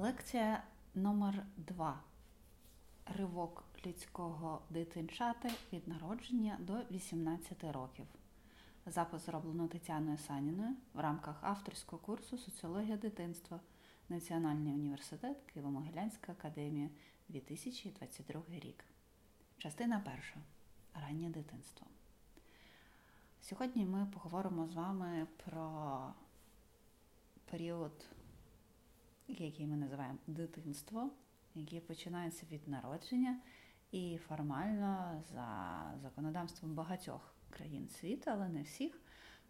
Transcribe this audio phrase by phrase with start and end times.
[0.00, 0.62] Лекція
[0.94, 2.00] номер 2
[3.06, 8.06] Ривок людського дитинчати від народження до 18 років.
[8.86, 13.60] Запис зроблено Тетяною Саніною в рамках авторського курсу Соціологія дитинства
[14.08, 16.88] Національний університет Києво-Могилянська академія
[17.28, 18.84] 2022 рік.
[19.58, 20.36] Частина перша.
[20.94, 21.86] Раннє дитинство.
[23.40, 25.98] Сьогодні ми поговоримо з вами про
[27.50, 28.06] період
[29.28, 31.10] який ми називаємо дитинство,
[31.54, 33.40] яке починається від народження
[33.90, 39.00] і формально за законодавством багатьох країн світу, але не всіх,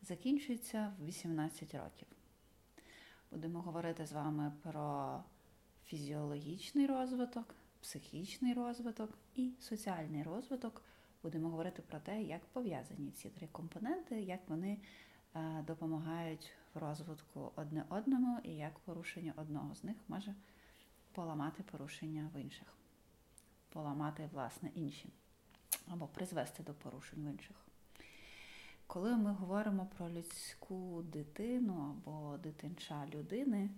[0.02, 2.08] закінчується в 18 років.
[3.30, 5.18] Будемо говорити з вами про
[5.84, 10.82] фізіологічний розвиток, психічний розвиток і соціальний розвиток.
[11.22, 14.78] Будемо говорити про те, як пов'язані ці три компоненти, як вони
[15.66, 20.34] допомагають в розвитку одне одному і як порушення одного з них може
[21.12, 22.74] поламати порушення в інших,
[23.68, 25.12] поламати, власне, інші
[25.88, 27.56] або призвести до порушень в інших.
[28.86, 33.70] Коли ми говоримо про людську дитину або дитинча людини,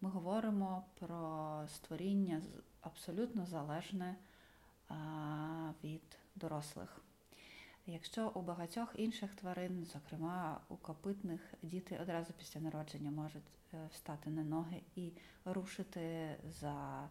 [0.00, 2.42] ми говоримо про створіння
[2.80, 4.16] абсолютно залежне
[5.84, 7.00] від дорослих.
[7.86, 13.42] Якщо у багатьох інших тварин, зокрема у копитних, діти одразу після народження можуть
[13.74, 15.12] е, встати на ноги і
[15.44, 17.08] рушити за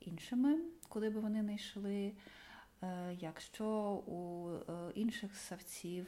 [0.00, 2.12] іншими, куди би вони не йшли.
[2.82, 3.68] Е, якщо
[4.06, 6.06] у е, інших савців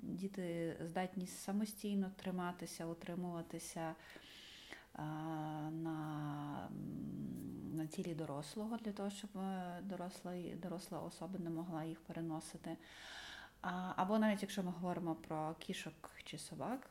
[0.00, 3.94] діти здатні самостійно триматися, утримуватися
[5.70, 6.68] на
[7.72, 10.32] на тілі дорослого, для того, щоб е, доросла
[10.62, 12.76] доросла особа не могла їх переносити.
[13.96, 16.90] Або навіть якщо ми говоримо про кішок чи собак,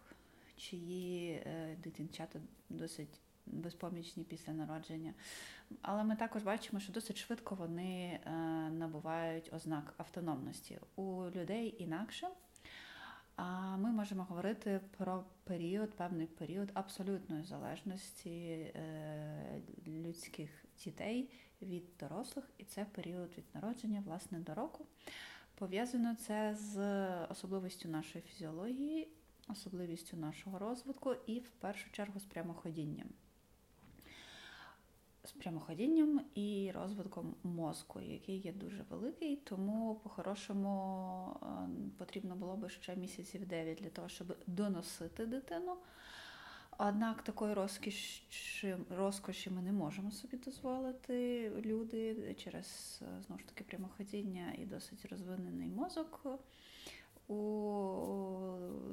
[0.58, 5.14] чиї е, дитинчата досить безпомічні після народження.
[5.82, 8.32] Але ми також бачимо, що досить швидко вони е,
[8.70, 10.80] набувають ознак автономності.
[10.96, 12.28] У людей інакше.
[13.42, 18.66] А ми можемо говорити про період, певний період абсолютної залежності
[19.88, 20.50] людських
[20.84, 21.30] дітей
[21.62, 24.86] від дорослих, і це період від народження, власне, до року.
[25.56, 26.78] Пов'язано це з
[27.26, 29.08] особливістю нашої фізіології,
[29.48, 33.08] особливістю нашого розвитку і, в першу чергу, з прямоходінням.
[35.40, 41.48] Прямоходінням і розвитком мозку, який є дуже великий, тому по-хорошому е,
[41.98, 45.78] потрібно було би ще місяців 9 для того, щоб доносити дитину.
[46.78, 54.54] Однак такої розкіші, розкоші ми не можемо собі дозволити люди через знову ж таки прямоходіння
[54.58, 56.26] і досить розвинений мозок
[57.28, 57.38] у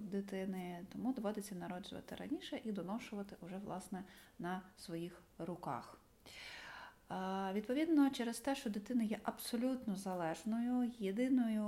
[0.00, 4.04] дитини, тому доводиться народжувати раніше і доношувати вже власне
[4.38, 6.00] на своїх руках.
[7.52, 11.64] Відповідно, через те, що дитина є абсолютно залежною, єдиною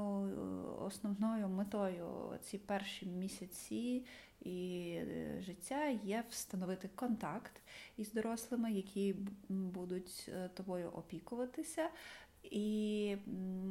[0.81, 4.05] основною метою ці перші місяці
[4.41, 7.63] і е, життя є встановити контакт
[7.97, 9.15] із дорослими, які
[9.49, 11.91] будуть е, тобою опікуватися,
[12.43, 13.17] і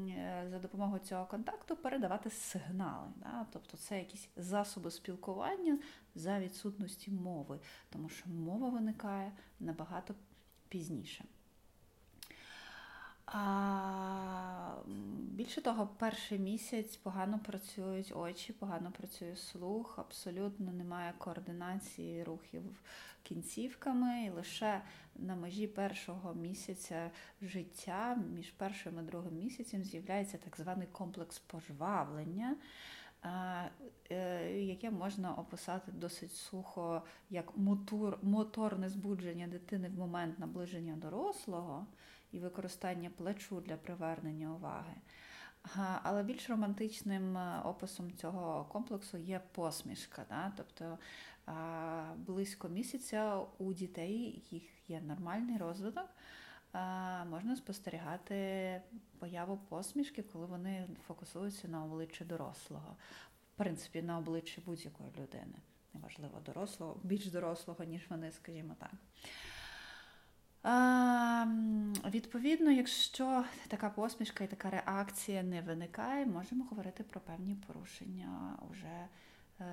[0.09, 3.07] е, за допомогою цього контакту передавати сигнали.
[3.15, 3.45] Да?
[3.53, 5.79] Тобто це якісь засоби спілкування
[6.15, 10.15] за відсутності мови, тому що мова виникає набагато
[10.69, 11.25] пізніше.
[13.27, 14.07] А
[15.37, 22.63] Більше того, перший місяць погано працюють очі, погано працює слух, абсолютно немає координації рухів
[23.23, 24.81] кінцівками, і лише
[25.15, 27.11] на межі першого місяця
[27.41, 32.55] життя, між першим і другим місяцем, з'являється так званий комплекс пожвавлення.
[34.11, 41.87] Е, яке можна описати досить сухо як мотор, моторне збудження дитини в момент наближення дорослого
[42.31, 44.93] і використання плечу для привернення уваги.
[46.03, 50.25] Але більш романтичним е, описом цього комплексу є посмішка.
[50.29, 50.53] Да?
[50.57, 50.97] Тобто
[52.15, 56.09] близько місяця у дітей їх є нормальний розвиток.
[57.29, 58.81] Можна спостерігати
[59.19, 62.95] появу посмішки, коли вони фокусуються на обличчі дорослого,
[63.53, 65.55] в принципі, на обличчі будь-якої людини.
[65.93, 68.91] Неважливо, дорослого, більш дорослого, ніж вони, скажімо так.
[72.09, 79.07] Відповідно, якщо така посмішка і така реакція не виникає, можемо говорити про певні порушення уже
[79.59, 79.65] е,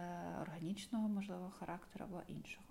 [0.42, 2.64] органічного, можливо, характеру або іншого.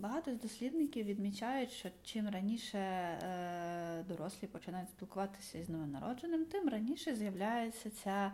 [0.00, 7.16] Багато з дослідників відмічають, що чим раніше е, дорослі починають спілкуватися з новонародженим, тим раніше
[7.16, 8.32] з'являється ця,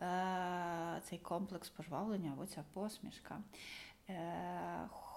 [0.00, 3.38] е, цей комплекс пожвавлення або ця посмішка.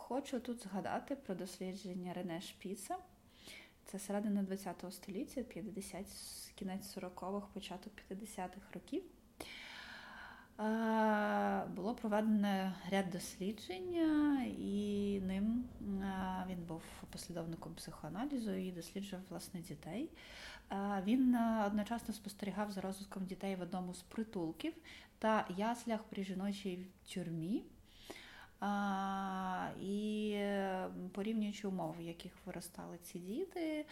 [0.09, 2.97] Хочу тут згадати про дослідження Рене Шпіца.
[3.85, 6.05] Це середина ХХ століття, 50,
[6.55, 9.03] кінець 40-х, початок 50-х років.
[11.75, 13.93] Було проведено ряд досліджень,
[14.59, 15.63] і ним
[16.49, 16.81] він був
[17.11, 20.09] послідовником психоаналізу і досліджував власне дітей.
[21.03, 21.35] Він
[21.65, 24.73] одночасно спостерігав за розвитком дітей в одному з притулків
[25.19, 27.63] та яслях при жіночій тюрмі.
[29.81, 30.39] І
[31.11, 33.85] порівнюючи умови, в яких виростали ці діти,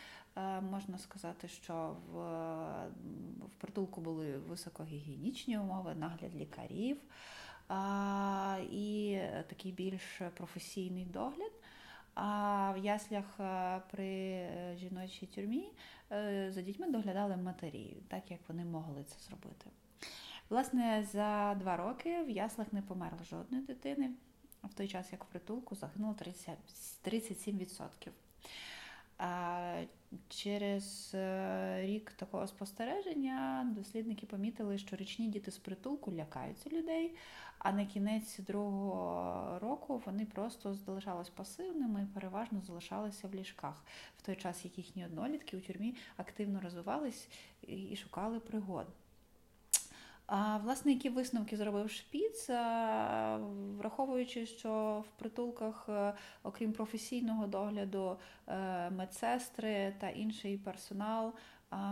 [0.71, 2.17] можна сказати, що в
[3.47, 6.97] в притулку були високогігієнічні умови, нагляд лікарів
[8.71, 9.19] і
[9.49, 11.51] такий більш професійний догляд.
[12.13, 13.25] А в яслях
[13.91, 14.47] при
[14.77, 15.71] жіночій тюрмі
[16.49, 19.69] за дітьми доглядали матері, так як вони могли це зробити.
[20.49, 24.09] Власне, за два роки в яслах не померло жодної дитини
[24.63, 26.15] в той час, як в притулку, загинуло
[27.03, 28.11] 37%.
[30.29, 37.15] Через е, рік такого спостереження дослідники помітили, що річні діти з притулку лякаються людей,
[37.59, 43.83] а на кінець другого року вони просто залишались пасивними і переважно залишалися в ліжках,
[44.17, 47.27] в той час як їхні однолітки у тюрмі активно розвивались
[47.61, 48.87] і шукали пригод.
[50.27, 52.49] А власне, які висновки зробив шпіц,
[53.77, 56.13] враховуючи, що в притулках, е,
[56.43, 61.33] окрім професійного догляду, е, медсестри та інший персонал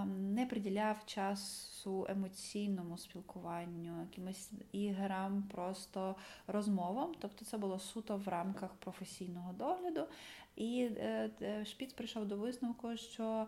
[0.08, 6.16] не приділяв часу емоційному спілкуванню, якимось іграм, просто
[6.48, 7.12] розмовам.
[7.20, 10.08] Тобто це було суто в рамках професійного догляду.
[10.56, 13.48] І е, Шпіц прийшов до висновку, що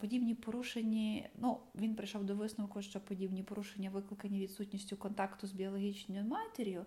[0.00, 6.24] подібні порушення, ну він прийшов до висновку, що подібні порушення викликані відсутністю контакту з біологічною
[6.24, 6.84] матір'ю.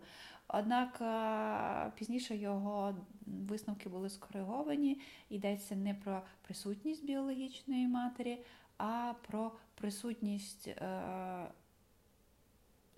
[0.48, 5.02] Однак е, пізніше його висновки були скориговані.
[5.30, 8.44] Йдеться не про присутність біологічної матері,
[8.78, 11.52] а про присутність е,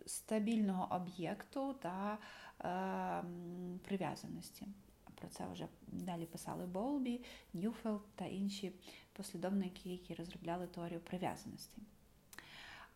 [0.06, 2.18] стабільного об'єкту та
[3.84, 4.68] прив'язаності.
[5.16, 7.22] Про це вже далі писали Боулбі,
[7.54, 8.72] Ньюфелд та інші
[9.20, 11.78] послідовники, які розробляли теорію прив'язаності.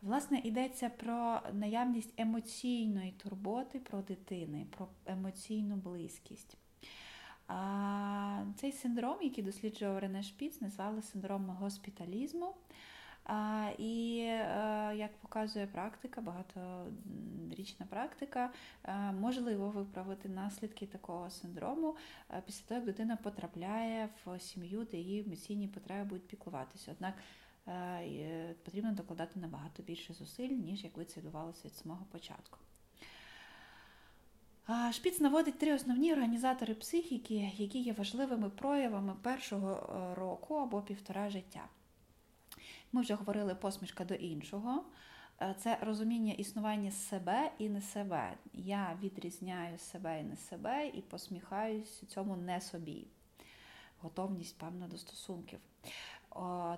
[0.02, 6.58] Власне, йдеться про наявність емоційної турботи про дитини, про емоційну близькість.
[7.48, 12.56] А Цей синдром, який досліджував Рене Шпіц, назвали синдромом госпіталізму.
[13.78, 18.50] І е, як показує практика, багаторічна практика,
[18.84, 21.96] е, можливо виправити наслідки такого синдрому
[22.32, 26.92] е, після того, як дитина потрапляє в сім'ю, де її емоційні потреби будуть піклуватися.
[26.92, 27.14] Однак
[28.66, 32.58] потрібно докладати набагато більше зусиль, ніж якби це відбувалося від самого початку.
[34.92, 41.62] Шпіц наводить три основні організатори психіки, які є важливими проявами першого року або півтора життя.
[42.94, 44.84] Ми вже говорили посмішка до іншого.
[45.42, 48.34] Е, це розуміння існування себе і не себе.
[48.54, 53.08] Я відрізняю себе і не себе і посміхаюсь цьому не собі.
[54.00, 55.60] Готовність, певна, до стосунків.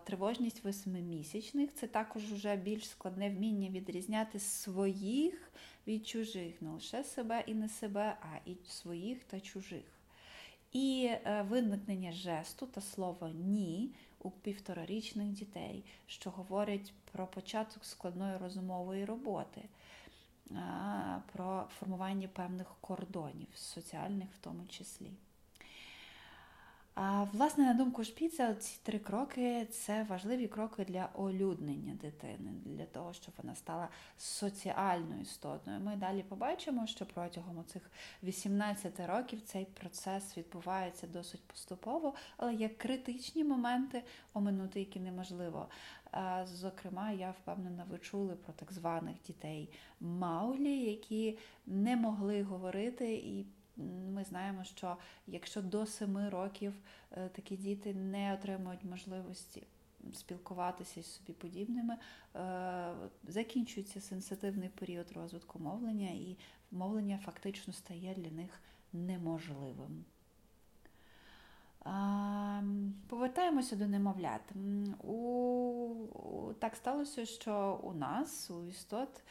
[0.04, 5.52] Тривожність восьмимісячних це також вже більш складне вміння відрізняти своїх
[5.88, 9.86] від чужих, не лише себе і не себе, а і своїх та чужих.
[10.72, 13.90] І е, виникнення жесту та слова ні
[14.26, 19.62] у півторарічних дітей, що говорить про початок складної розумової роботи,
[21.34, 25.12] про формування певних кордонів, соціальних в тому числі.
[26.96, 32.86] А, Власне, на думку Шпіца, ці три кроки це важливі кроки для олюднення дитини, для
[32.86, 35.80] того, щоб вона стала соціальною істотою.
[35.80, 37.92] Ми далі побачимо, що протягом цих
[38.24, 45.68] 18 років цей процес відбувається досить поступово, але є критичні моменти, оминути, які неможливо.
[46.46, 53.46] Зокрема, я впевнена, ви чули про так званих дітей Маулі, які не могли говорити і
[53.78, 56.74] ми знаємо, що якщо до семи років
[57.12, 59.64] е, такі діти не отримують можливості
[60.14, 61.98] спілкуватися з собі подібними,
[62.36, 62.94] е,
[63.28, 66.38] закінчується сенситивний період розвитку мовлення, і
[66.72, 68.62] мовлення фактично стає для них
[68.94, 70.06] неможливим.
[73.08, 74.42] Повертаємося до немовлят.
[75.04, 76.54] У...
[76.60, 79.24] Так сталося, що у нас, у істот,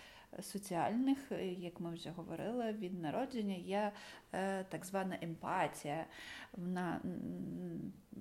[0.43, 3.93] соціальних, е, як ми вже говорили, від народження є
[4.33, 6.07] е, так звана емпатія.
[6.53, 7.01] Вона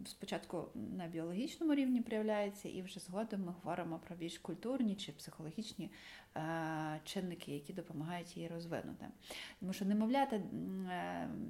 [0.06, 0.68] спочатку
[0.98, 5.92] на біологічному рівні проявляється, і вже згодом ми говоримо про більш культурні чи психологічні
[6.36, 9.06] е, чинники, які допомагають її розвинути.
[9.60, 10.42] Тому що немовлята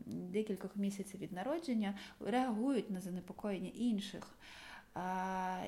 [0.06, 4.38] декількох місяців від народження реагують на занепокоєння інших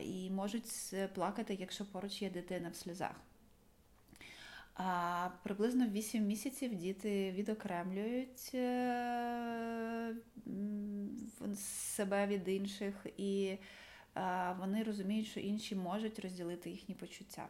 [0.03, 3.21] і можуть плакати, якщо поруч є дитина в сльозах.
[4.75, 10.15] А приблизно в 8 місяців діти відокремлюють е,
[11.55, 13.57] себе від інших, і
[14.59, 17.47] вони розуміють, що інші можуть розділити їхні почуття.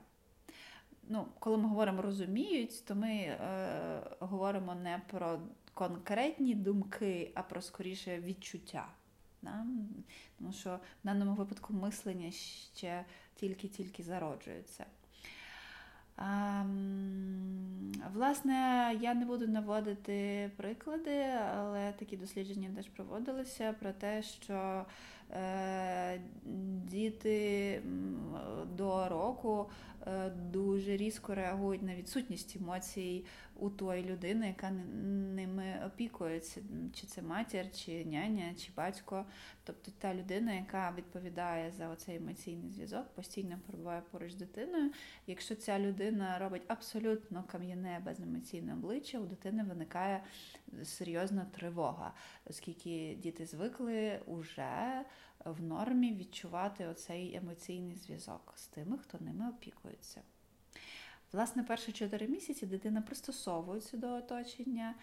[1.08, 3.38] Ну, Коли ми говоримо розуміють, то ми е,
[4.20, 5.39] говоримо не про
[5.74, 8.88] конкретні думки, а про скоріше відчуття.
[9.41, 9.65] Да?
[10.38, 10.70] Тому що
[11.03, 13.05] в даному випадку мислення ще
[13.36, 14.86] тільки-тільки зароджується.
[18.13, 21.25] Власне, я не буду наводити приклади,
[21.57, 24.86] але такі дослідження теж проводилися про те, що
[26.86, 27.82] діти
[28.77, 29.70] до року
[30.08, 33.25] Е, дуже різко реагують на відсутність емоцій
[33.56, 34.72] у тої людини, яка
[35.36, 36.62] ними опікується,
[36.94, 39.25] чи це матір, чи няня, чи батько.
[39.63, 44.92] Тобто та людина, яка відповідає за оцей емоційний зв'язок, постійно перебуває поруч з дитиною.
[45.27, 50.24] Якщо ця людина робить абсолютно кам'яне беземоційне обличчя, у дитини виникає
[50.84, 52.13] серйозна тривога,
[52.46, 55.05] оскільки діти звикли уже
[55.46, 60.22] в нормі відчувати оцей емоційний зв'язок з тими, хто ними опікується.
[61.32, 64.96] Власне, перші 4 місяці дитина пристосовується до оточення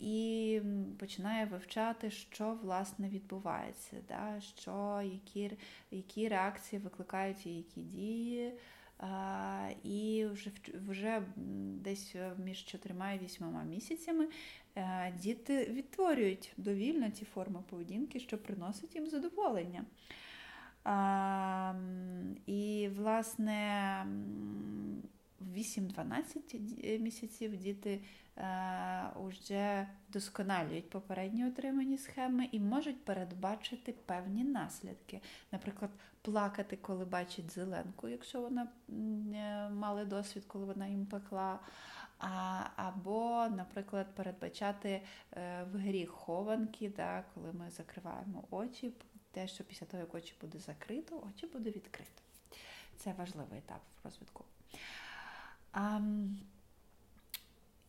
[0.00, 0.60] і
[0.98, 4.40] починає вивчати, що власне відбувається, да?
[4.40, 5.58] що, які
[5.90, 8.52] які реакції викликають і які дії.
[9.82, 10.50] І вже
[10.88, 11.22] вже
[11.82, 14.28] десь між чотирма і вісьмома місяцями
[14.76, 19.84] Е, діти відтворюють довільно ті форми поведінки, що приносить їм задоволення.
[22.46, 24.06] І, власне,
[25.40, 28.00] в 8-12 місяців діти
[28.38, 35.20] е, досконалюють попередні отримані схеми і можуть передбачити певні наслідки.
[35.52, 35.90] Наприклад,
[36.22, 41.58] плакати, коли бачать зеленку, якщо вона е, мали досвід, коли вона їм пекла.
[42.18, 48.92] А, Або, наприклад, передбачати е, в грі хованки, да, коли ми закриваємо очі,
[49.30, 52.22] те, що після того, як очі буде закрито, очі буде відкрито.
[52.96, 54.44] Це важливий етап в розвитку.
[55.72, 56.00] А,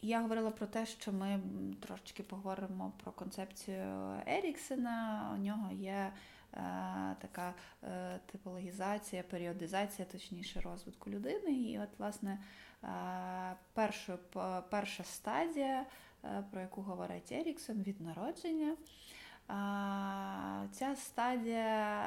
[0.02, 1.40] я говорила про те, що ми
[1.80, 5.32] трошечки поговоримо про концепцію Еріксена.
[5.36, 6.12] У нього є е,
[7.22, 11.52] така е, типологізація, періодизація, точніше, розвитку людини.
[11.52, 12.40] І, от, власне,
[13.74, 14.18] перша,
[14.70, 15.86] перша стадія,
[16.24, 18.76] е, про яку говорить Еріксон, від народження.
[20.72, 22.00] Ця стадія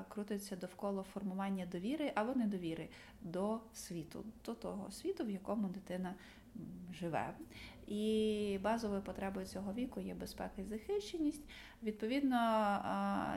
[0.00, 2.88] е, крутиться довкола формування довіри або недовіри
[3.20, 6.14] до світу, до того світу, в якому дитина
[6.92, 7.34] живе.
[7.86, 11.42] І базовою потребою цього віку є безпека і захищеність.
[11.82, 12.36] Відповідно,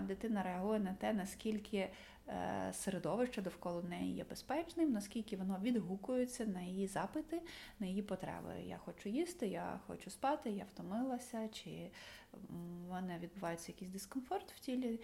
[0.07, 1.89] дитина реагує на те, наскільки
[2.29, 7.41] Е, середовище довкола неї є безпечним, наскільки воно відгукується на її запити,
[7.79, 8.53] на її потреби.
[8.65, 11.91] Я хочу їсти, я хочу спати, я втомилася, чи
[12.33, 14.99] в мене відбувається якийсь дискомфорт в тілі.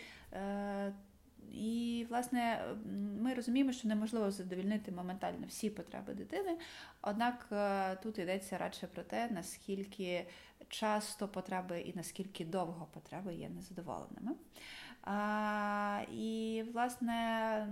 [1.51, 2.61] І, власне,
[3.21, 6.57] ми розуміємо, що неможливо задовільнити моментально всі потреби дитини,
[7.01, 10.27] однак е, тут йдеться радше про те, наскільки
[10.67, 14.31] часто потреби і наскільки довго потреби є незадоволеними.
[15.03, 17.67] А, І, власне, е,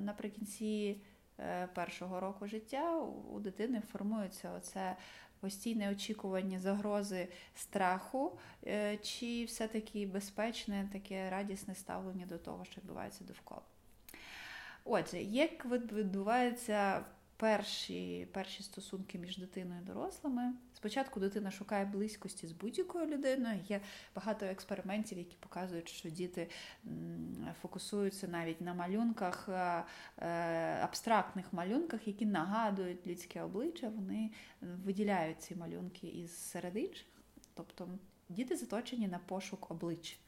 [0.00, 1.00] наприкінці
[1.40, 2.98] е, першого року життя
[3.32, 4.96] у дитини формується оце
[5.40, 13.24] постійне очікування загрози страху, е, чи все-таки безпечне, таке радісне ставлення до того, що відбувається
[13.24, 13.62] довкола.
[14.84, 17.04] Отже, як відбуваються
[17.36, 20.52] перші, перші стосунки між дитиною і дорослими?
[20.78, 23.60] Спочатку дитина шукає близькості з будь-якою людиною.
[23.68, 23.80] Є
[24.14, 26.48] багато експериментів, які показують, що діти
[27.62, 29.84] фокусуються навіть на малюнках, е,
[30.18, 33.88] е, абстрактних малюнках, які нагадують людське обличчя.
[33.88, 34.30] Вони
[34.60, 37.06] виділяють ці малюнки із серед інших.
[37.54, 37.88] Тобто
[38.28, 40.18] діти заточені на пошук облич.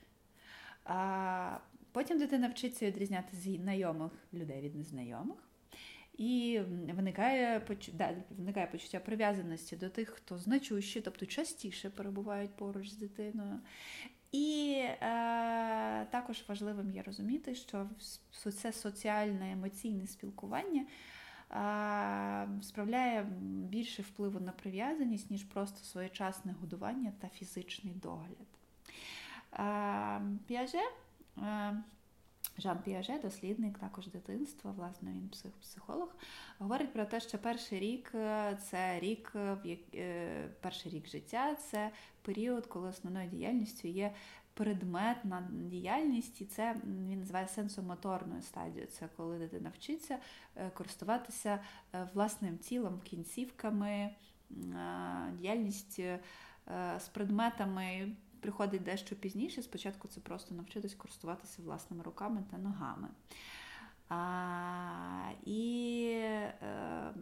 [0.85, 1.59] А
[1.93, 5.50] Потім дитина вчиться відрізняти знайомих людей від незнайомих.
[6.21, 6.61] І
[6.95, 7.63] виникає
[7.93, 13.61] да, виникає почуття прив'язаності до тих, хто значущі, тобто частіше перебувають поруч з дитиною.
[14.33, 14.97] І е,
[16.11, 17.87] також важливим є розуміти, що
[18.53, 23.27] це соціальне емоційне спілкування е, справляє
[23.69, 28.49] більше впливу на прив'язаність, ніж просто своєчасне годування та фізичний догляд.
[29.53, 30.83] Е, Піаже
[31.39, 31.83] е,
[32.59, 36.09] Жан Піаже, дослідник також дитинства, власне, він псих, психолог,
[36.59, 39.33] говорить про те, що перший рік е, це рік,
[39.65, 39.79] як...
[39.95, 41.91] Е, перший рік життя це
[42.23, 44.15] період, коли основною діяльністю є
[44.55, 48.87] предметна діяльність, і це він називає сенсомоторною стадією.
[48.87, 50.19] Це коли дитина вчиться
[50.57, 51.61] е, користуватися
[52.15, 54.11] власним тілом, кінцівками,
[55.39, 56.01] діяльність
[56.99, 59.63] з предметами приходить дещо пізніше.
[59.63, 63.09] Спочатку це просто навчитись користуватися власними руками та ногами.
[64.09, 66.05] А, І
[66.63, 67.13] е,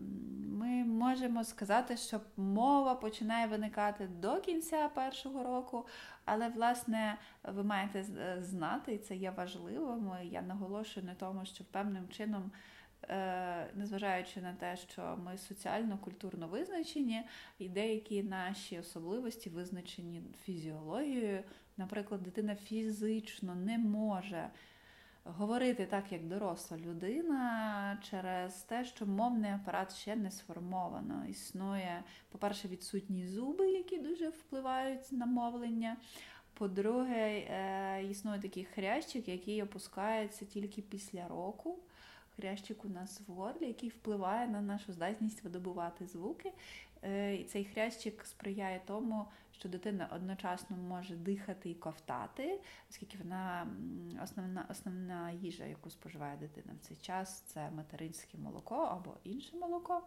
[0.59, 5.87] ми можемо сказати, що мова починає виникати до кінця першого року,
[6.25, 8.05] але, власне, ви маєте
[8.41, 10.13] знати, і це є важливим.
[10.23, 12.53] Я наголошую на тому, що певним чином Е,
[13.75, 17.23] незважаючи на те, що ми соціально-культурно визначені,
[17.59, 21.43] і деякі наші особливості визначені фізіологією.
[21.77, 24.51] Наприклад, дитина фізично не може
[25.25, 31.27] говорити так, як доросла людина, через те, що мовний апарат ще не сформовано.
[31.29, 35.97] Існує, по-перше, відсутні зуби, які дуже впливають на мовлення.
[36.55, 41.79] По-друге, е, існує такий хрящик, який опускається тільки після року
[42.39, 46.53] хрящик у нас в горлі, який впливає на нашу здатність видобувати звуки.
[47.03, 53.67] Е, і цей хрящик сприяє тому, що дитина одночасно може дихати і ковтати, оскільки вона
[54.25, 60.03] основна основна їжа, яку споживає дитина в цей час, це материнське молоко або інше молоко.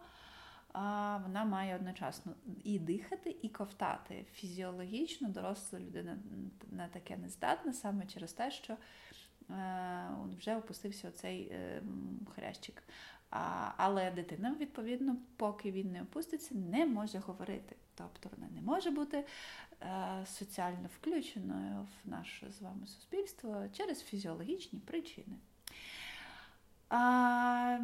[0.72, 2.32] А вона має одночасно
[2.64, 4.26] і дихати, і ковтати.
[4.32, 6.18] Фізіологічно доросла людина
[6.70, 8.76] на таке не здатна саме через те, що
[9.52, 11.82] Е, вже опустився оцей е,
[12.34, 12.82] хрящик.
[13.76, 17.76] Але дитина, відповідно, поки він не опуститься, не може говорити.
[17.94, 19.24] Тобто вона не може бути
[19.82, 25.36] е, соціально включеною в наше з вами суспільство через фізіологічні причини.
[26.88, 27.78] А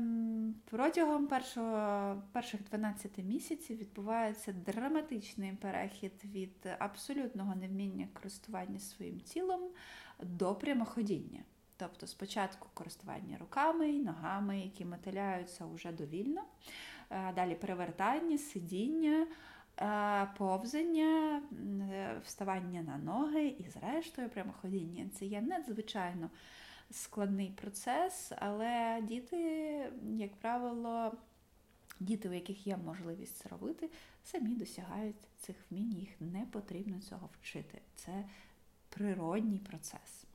[0.70, 9.60] Протягом першого, перших 12 місяців відбувається драматичний перехід від абсолютного невміння користування своїм тілом
[10.22, 11.40] до прямоходіння.
[11.78, 16.44] Тобто спочатку користування руками і ногами, які мотиляються вже довільно,
[17.10, 19.26] е, далі перевертання, сидіння,
[19.80, 21.42] е, повзання,
[21.92, 25.10] е, вставання на ноги і, зрештою, прямоходіння.
[25.14, 26.30] Це є надзвичайно
[26.90, 29.36] складний процес, але діти,
[30.16, 31.12] як правило,
[32.00, 33.90] діти, у яких є можливість це робити,
[34.24, 37.80] самі досягають цих вмінь, їх не потрібно цього вчити.
[37.94, 38.24] Це
[38.88, 40.27] природній процес.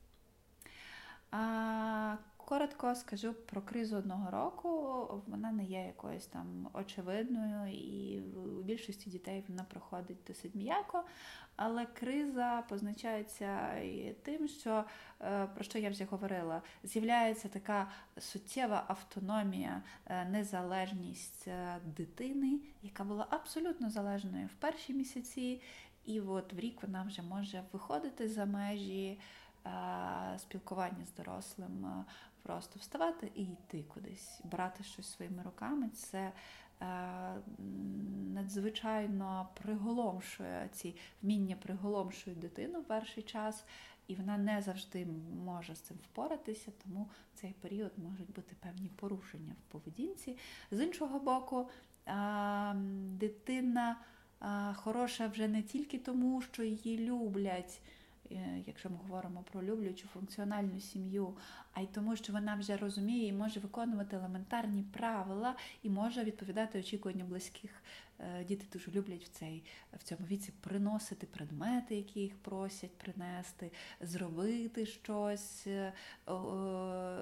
[2.36, 4.68] Коротко скажу про кризу одного року.
[5.26, 11.04] Вона не є якоюсь там очевидною, і у більшості дітей вона проходить досить м'яко.
[11.56, 13.74] Але криза позначається
[14.22, 14.84] тим, що
[15.20, 23.04] е, про що я вже говорила, з'являється така суттєва автономія, е, незалежність е, дитини, яка
[23.04, 25.62] була абсолютно залежною в перші місяці,
[26.04, 29.18] і от в рік вона вже може виходити за межі.
[29.66, 32.04] Е, спілкування з дорослим, е,
[32.42, 35.88] просто вставати і йти кудись, брати щось своїми руками.
[35.88, 36.32] Це е,
[38.34, 43.64] надзвичайно приголомшує ці вміння приголомшують дитину в перший час,
[44.06, 45.06] і вона не завжди
[45.44, 50.38] може з цим впоратися, тому в цей період можуть бути певні порушення в поведінці.
[50.70, 51.68] З іншого боку,
[52.92, 53.96] дитина
[54.74, 57.80] хороша вже не тільки тому, що її люблять.
[58.30, 61.36] Е, якщо ми говоримо про люблячу функціональну сім'ю,
[61.72, 66.78] а й тому, що вона вже розуміє і може виконувати елементарні правила і може відповідати
[66.78, 67.82] очікуванням близьких.
[68.18, 73.72] Е, діти дуже люблять в цей в цьому віці приносити предмети, які їх просять принести,
[74.00, 75.92] зробити щось е,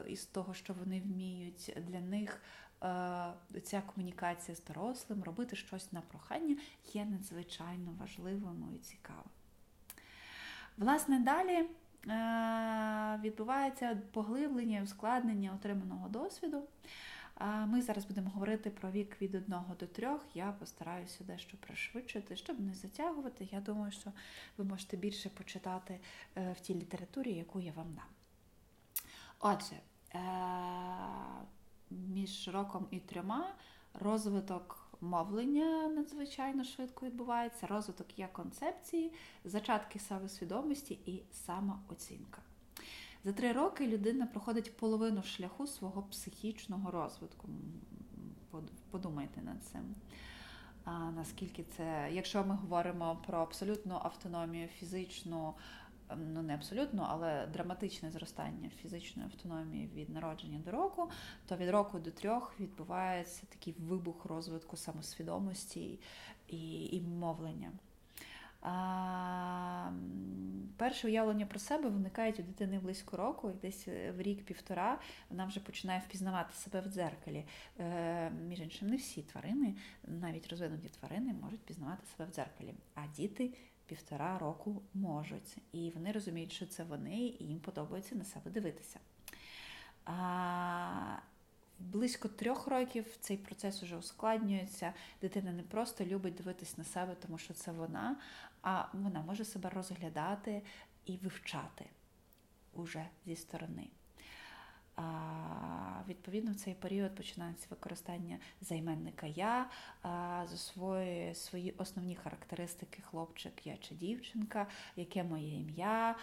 [0.08, 1.76] із того, що вони вміють.
[1.88, 2.42] Для них
[3.62, 6.56] ця комунікація з дорослим, робити щось на прохання
[6.94, 9.41] є надзвичайно важливим і цікавим.
[10.76, 11.64] Власне, далі
[12.08, 16.62] е, відбувається поглиблення і ускладнення отриманого досвіду.
[17.66, 20.08] Ми зараз будемо говорити про вік від 1 до 3.
[20.34, 23.48] Я постараюся дещо пришвидшити, щоб не затягувати.
[23.52, 24.12] Я думаю, що
[24.56, 26.00] ви можете більше почитати
[26.36, 28.04] е, в тій літературі, яку я вам дам.
[29.40, 29.76] Отже,
[30.14, 30.20] е,
[31.90, 33.54] між роком і трьома
[33.94, 39.12] розвиток мовлення надзвичайно швидко відбувається, розвиток є концепції,
[39.44, 42.42] зачатки самосвідомості і самооцінка.
[43.24, 47.48] За три роки людина проходить половину шляху свого психічного розвитку.
[48.90, 49.94] Подумайте над цим.
[50.84, 55.54] А Наскільки це, якщо ми говоримо про абсолютну автономію фізичну,
[56.16, 61.10] ну не абсолютно, але драматичне зростання фізичної автономії від народження до року,
[61.46, 65.98] то від року до трьох відбувається такий вибух розвитку самосвідомості
[66.48, 67.72] і, і мовлення.
[68.62, 69.90] А,
[70.76, 74.98] Перше уявлення про себе виникають у дитини близько року, і десь в рік-півтора
[75.30, 77.44] вона вже починає впізнавати себе в дзеркалі.
[77.78, 82.74] Е, Між іншим, не всі тварини, навіть розвинуті тварини, можуть пізнавати себе в дзеркалі.
[82.94, 83.54] А діти
[83.92, 85.56] півтора року можуть.
[85.72, 89.00] І вони розуміють, що це вони, і їм подобається на себе дивитися.
[90.04, 91.16] А,
[91.78, 94.94] Близько трьох років цей процес уже ускладнюється.
[95.20, 98.16] Дитина не просто любить дивитись на себе, тому що це вона,
[98.62, 100.62] а вона може себе розглядати
[101.06, 101.84] і вивчати
[102.72, 103.88] уже зі сторони.
[106.08, 109.70] Відповідно, в цей період починається використання займенника я,
[110.50, 116.16] засвоює свої основні характеристики хлопчик, я чи дівчинка, яке моє ім'я,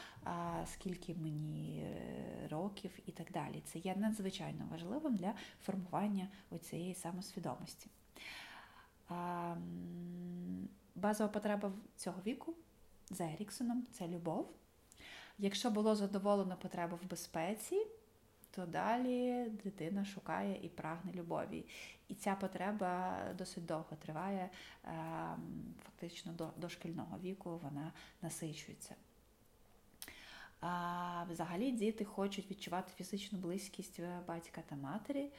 [0.65, 3.61] скільки мені е, років і так далі.
[3.65, 5.33] Це є надзвичайно важливим для
[5.65, 6.27] формування
[6.61, 7.87] цієї самосвідомості.
[10.95, 12.53] Базова потреба цього віку
[13.09, 14.49] за Еріксоном це любов.
[15.37, 17.87] Якщо було задоволено потреба в безпеці,
[18.51, 21.65] то далі дитина шукає і прагне любові.
[22.07, 24.49] І ця потреба досить довго триває,
[24.83, 28.95] ем, фактично до, шкільного віку вона насичується.
[31.29, 35.31] Взагалі діти хочуть відчувати фізичну близькість батька та матері,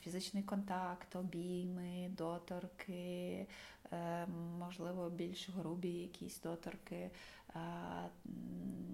[0.00, 3.46] фізичний контакт, обійми, доторки,
[3.92, 4.26] е,
[4.58, 7.10] можливо, більш грубі якісь доторки,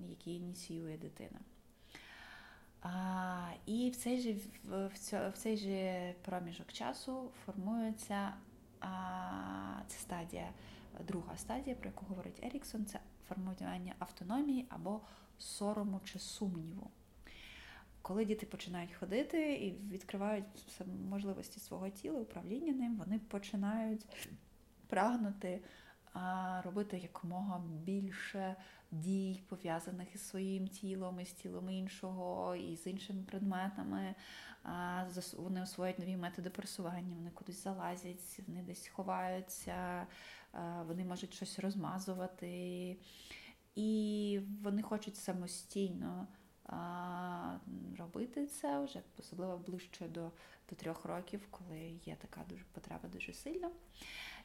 [0.09, 1.41] які ініціює дитина.
[2.83, 4.33] А, І в цей же
[4.65, 4.91] в,
[5.31, 8.33] в цей же проміжок часу формується
[8.81, 8.89] а,
[9.87, 10.49] ця стадія,
[11.07, 15.01] друга стадія, про яку говорить Еріксон, це формування автономії або
[15.39, 16.91] сорому чи сумніву.
[18.03, 20.45] Коли діти починають ходити і відкривають
[21.11, 24.07] можливості свого тіла, управління ним, вони починають
[24.87, 25.61] прагнути
[26.65, 28.57] робити якомога більше
[28.91, 34.15] дій, пов'язаних із своїм тілом, із тілом іншого, і з іншими предметами.
[35.37, 40.07] Вони освоюють нові методи пересування, вони кудись залазять, вони десь ховаються,
[40.87, 42.97] вони можуть щось розмазувати.
[43.75, 46.27] І вони хочуть самостійно
[47.99, 50.31] робити це вже, особливо ближче до
[50.71, 53.71] до трьох років, коли є така дуже потреба дуже сильна.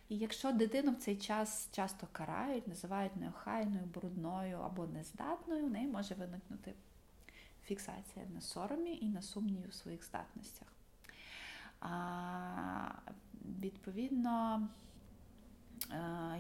[0.10, 5.88] І якщо дитину в цей час часто карають, називають неохайною, брудною або нездатною, в неї
[5.88, 6.74] може виникнути
[7.64, 10.68] фіксація на соромі і на сумніві у своїх здатностях.
[11.80, 12.92] А,
[13.60, 14.68] Відповідно,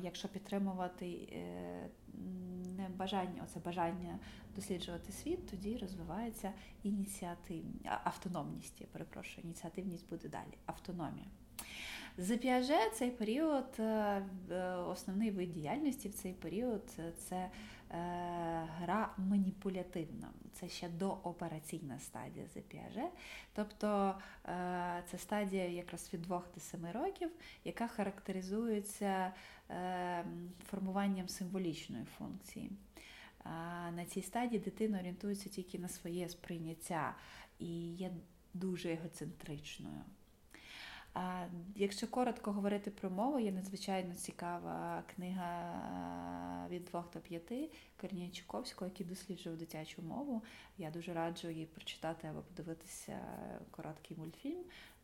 [0.01, 1.89] якщо підтримувати е,
[2.77, 4.19] не бажання, оце бажання
[4.55, 11.25] досліджувати світ, тоді розвивається ініціативність, автономність, я перепрошую, ініціативність буде далі, автономія.
[12.17, 14.23] За Піаже цей період, е,
[14.87, 17.49] основний вид діяльності в цей період це е,
[18.77, 20.29] гра маніпулятивна.
[20.53, 23.09] Це ще доопераційна стадія за Піаже.
[23.53, 27.31] Тобто е, це стадія якраз від 2 до 7 років,
[27.63, 29.33] яка характеризується
[30.65, 32.71] формуванням символічної функції.
[33.95, 37.15] На цій стадії дитина орієнтується тільки на своє сприйняття
[37.59, 38.11] і є
[38.53, 40.01] дуже егоцентричною.
[41.75, 47.69] Якщо коротко говорити про мову, є надзвичайно цікава книга від двох до п'яти
[48.01, 50.43] Корнія Чуковського, який досліджував дитячу мову.
[50.77, 53.19] Я дуже раджу її прочитати або подивитися
[53.71, 54.63] короткий мультфільм.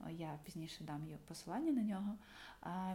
[0.09, 2.17] Я пізніше дам її посилання на нього.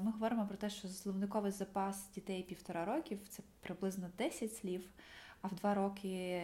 [0.03, 4.91] Ми говоримо про те, що словниковий запас дітей півтора років це приблизно 10 слів
[5.47, 6.43] а в два роки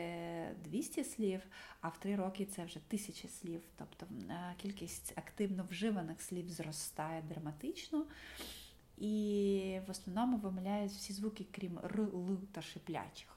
[0.65, 1.41] 200 слів,
[1.81, 3.63] а в три роки це вже тисячі слів.
[3.77, 8.05] Тобто е, кількість активно вживаних слів зростає драматично.
[8.99, 13.29] І в основному вимиляють всі звуки, крім р, л та шиплячих.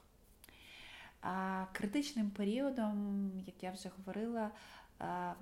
[1.20, 4.50] А критичним періодом, як я вже говорила,
[5.00, 5.34] е,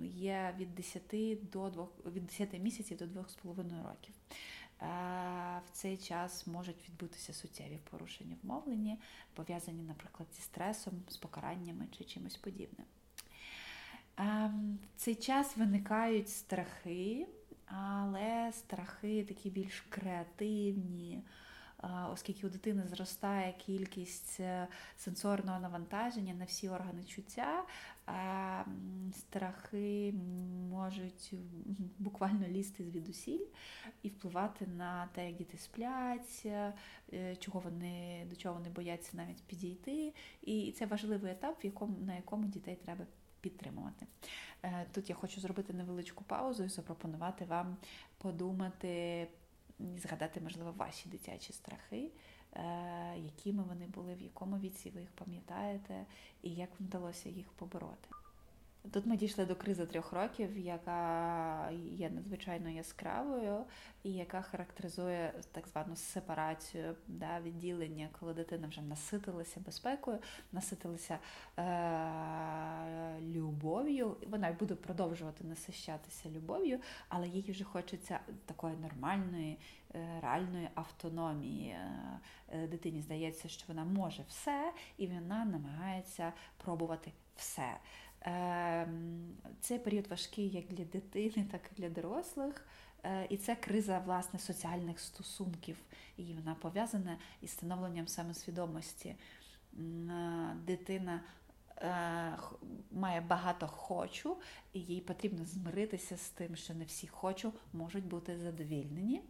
[0.00, 4.14] є від 10 до 2, від 10 місяців до 2,5 років
[4.80, 8.98] в цей час можуть відбутися суттєві порушення в мовленні,
[9.34, 12.86] пов'язані, наприклад, зі стресом, з покараннями чи чимось подібним.
[14.18, 17.26] В цей час виникають страхи,
[17.66, 21.22] але страхи такі більш креативні,
[22.12, 27.64] оскільки у дитини зростає кількість е, сенсорного навантаження на всі органи чуття,
[29.12, 30.14] страхи
[30.70, 31.34] можуть
[31.98, 33.46] буквально лізти звідусіль
[34.02, 36.42] і впливати на те, як діти сплять,
[37.12, 40.12] е, чого вони, до чого вони бояться навіть підійти.
[40.42, 43.04] І це важливий етап, в якому, на якому дітей треба
[43.40, 44.06] підтримувати.
[44.62, 47.76] Е, тут я хочу зробити невеличку паузу і запропонувати вам
[48.18, 49.28] подумати,
[49.96, 52.10] згадати, можливо, ваші дитячі страхи,
[53.16, 56.06] якими вони були, в якому віці ви їх пам'ятаєте,
[56.42, 58.08] і як вдалося їх побороти.
[58.92, 63.64] Тут ми дійшли до кризи трьох років, яка є надзвичайно яскравою
[64.02, 70.18] і яка характеризує так звану сепарацію да, відділення, коли дитина вже наситилася безпекою,
[70.52, 71.18] наситилася
[71.58, 74.16] е- любов'ю.
[74.30, 79.58] Вона буде продовжувати насищатися любов'ю, але їй вже хочеться такої нормальної,
[79.94, 81.76] е- реальної автономії.
[82.52, 87.76] Е- дитині здається, що вона може все, і вона намагається пробувати все.
[88.20, 92.66] Ем, це період важкий як для дитини, так і для дорослих.
[93.04, 95.76] Е, і це криза власне соціальних стосунків,
[96.16, 99.08] і вона пов'язана із становленням самосвідомості.
[99.08, 99.16] Е,
[100.66, 101.20] дитина
[101.76, 102.38] е,
[102.90, 104.36] має багато хочу,
[104.72, 109.22] і їй потрібно змиритися з тим, що не всі хочу можуть бути задовільнені.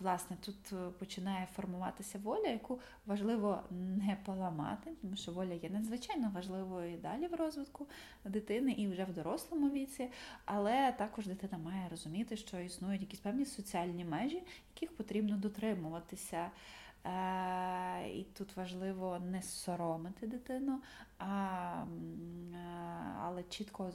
[0.00, 6.30] Власне, тут е, починає формуватися воля, яку важливо не поламати, тому що воля є надзвичайно
[6.34, 7.86] важливою і далі в розвитку
[8.24, 10.10] дитини і вже в дорослому віці,
[10.44, 14.42] але також дитина має розуміти, що існують якісь певні соціальні межі,
[14.74, 16.50] яких потрібно дотримуватися.
[17.04, 20.80] Е, і тут важливо не соромити дитину,
[21.18, 21.84] а,
[23.22, 23.90] але чітко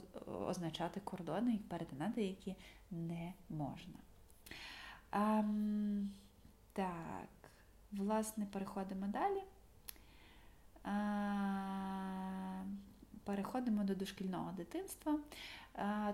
[0.48, 2.56] означати кордони і перетинати, які
[2.90, 3.94] не можна.
[5.10, 5.42] А,
[6.72, 7.50] Так,
[7.92, 9.42] власне, переходимо далі.
[10.84, 12.62] А,
[13.24, 15.18] Переходимо до дошкільного дитинства.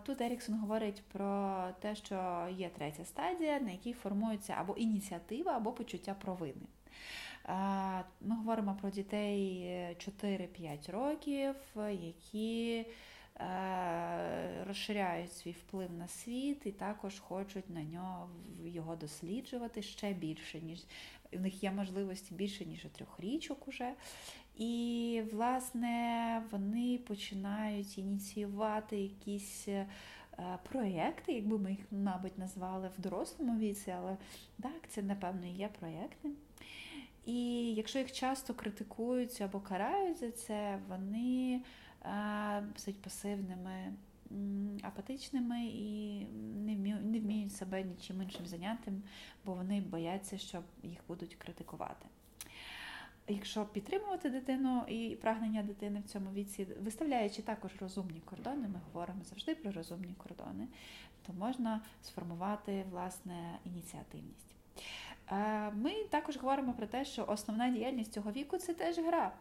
[0.02, 5.72] Тут Еріксон говорить про те, що є третя стадія, на якій формується або ініціатива, або
[5.72, 6.66] почуття провини.
[8.20, 9.64] Ми говоримо про дітей
[9.98, 11.54] 4-5 років,
[12.00, 12.92] які Е,
[14.66, 18.28] розширяють свій вплив на світ і також хочуть на нього
[18.64, 20.84] його досліджувати ще більше, ніж
[21.32, 23.92] у них є можливості більше, ніж у трьохрічок уже.
[24.56, 29.86] І, власне, вони починають ініціювати якісь е,
[30.70, 34.16] проєкти, якби ми їх, мабуть, назвали в дорослому віці, але
[34.62, 36.28] так, це, напевно, і є проєкти.
[37.26, 41.60] І якщо їх часто критикують або карають за це, вони
[42.72, 43.92] досить пасивними,
[44.82, 46.20] апатичними і
[47.04, 49.02] не вміють себе нічим іншим заняттям,
[49.44, 52.06] бо вони бояться, що їх будуть критикувати.
[53.28, 59.24] Якщо підтримувати дитину і прагнення дитини в цьому віці, виставляючи також розумні кордони, ми говоримо
[59.24, 60.68] завжди про розумні кордони,
[61.26, 64.54] то можна сформувати власне ініціативність.
[65.74, 69.32] Ми також говоримо про те, що основна діяльність цього віку це теж гра.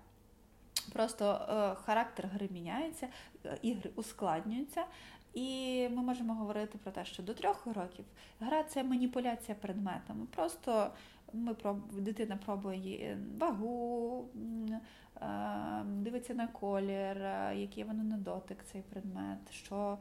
[0.94, 3.08] Просто е, характер гри міняється,
[3.46, 4.86] е, ігри ускладнюються.
[5.34, 8.06] І ми можемо говорити про те, що до трьох років
[8.40, 10.26] гра це маніпуляція предметами.
[10.36, 10.92] Просто
[11.34, 12.02] ми проб...
[12.02, 14.26] дитина пробує вагу,
[15.22, 17.18] е, дивиться на колір,
[17.56, 19.98] який воно на дотик цей предмет, що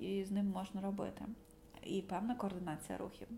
[0.00, 1.24] з ним можна робити.
[1.84, 3.28] І певна координація рухів.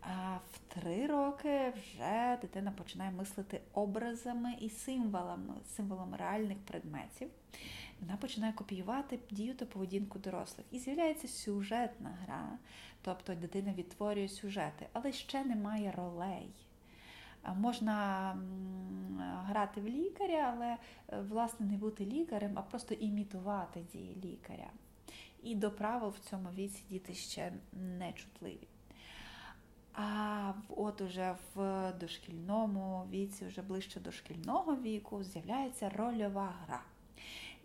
[0.00, 7.28] А в три роки вже дитина починає мислити образами і символами, символами реальних предметів.
[8.00, 10.66] Вона починає копіювати дію та поведінку дорослих.
[10.70, 12.58] І з'являється сюжетна гра,
[13.02, 16.50] тобто дитина відтворює сюжети, але ще немає ролей.
[17.56, 18.36] Можна
[19.46, 20.76] грати в лікаря, але
[21.08, 24.70] е, власне не бути лікарем, а просто імітувати дії лікаря.
[25.42, 28.68] І до правил в цьому віці діти ще не чутливі.
[29.94, 36.82] А от уже в дошкільному віці, вже ближче до шкільного віку, з'являється рольова гра.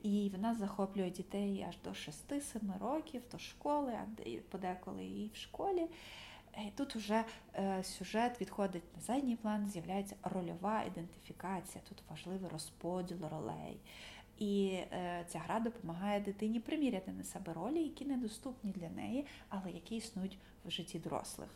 [0.03, 4.05] І вона захоплює дітей аж до 6-7 років, до школи, а
[4.49, 5.87] подеколи і в школі.
[6.57, 7.23] І Тут вже
[7.55, 13.77] е, сюжет відходить на задній план, з'являється рольова ідентифікація, тут важливий розподіл ролей.
[14.39, 19.71] І е, ця гра допомагає дитині приміряти на себе ролі, які недоступні для неї, але
[19.71, 21.49] які існують в житті дорослих.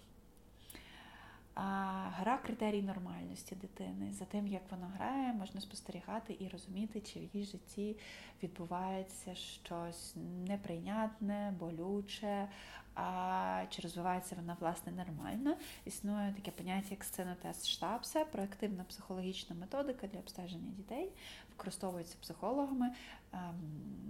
[1.55, 4.13] Гра критерій нормальності дитини.
[4.13, 7.97] За тим, як вона грає, можна спостерігати і розуміти, чи в її житті
[8.43, 10.15] відбувається щось
[10.47, 12.47] неприйнятне, болюче,
[12.95, 15.55] а чи розвивається вона власне нормально.
[15.85, 21.12] Існує таке поняття, як сценотест штабса, проактивна психологічна методика для обстеження дітей,
[21.60, 22.91] використовується психологами,
[23.34, 23.39] ем,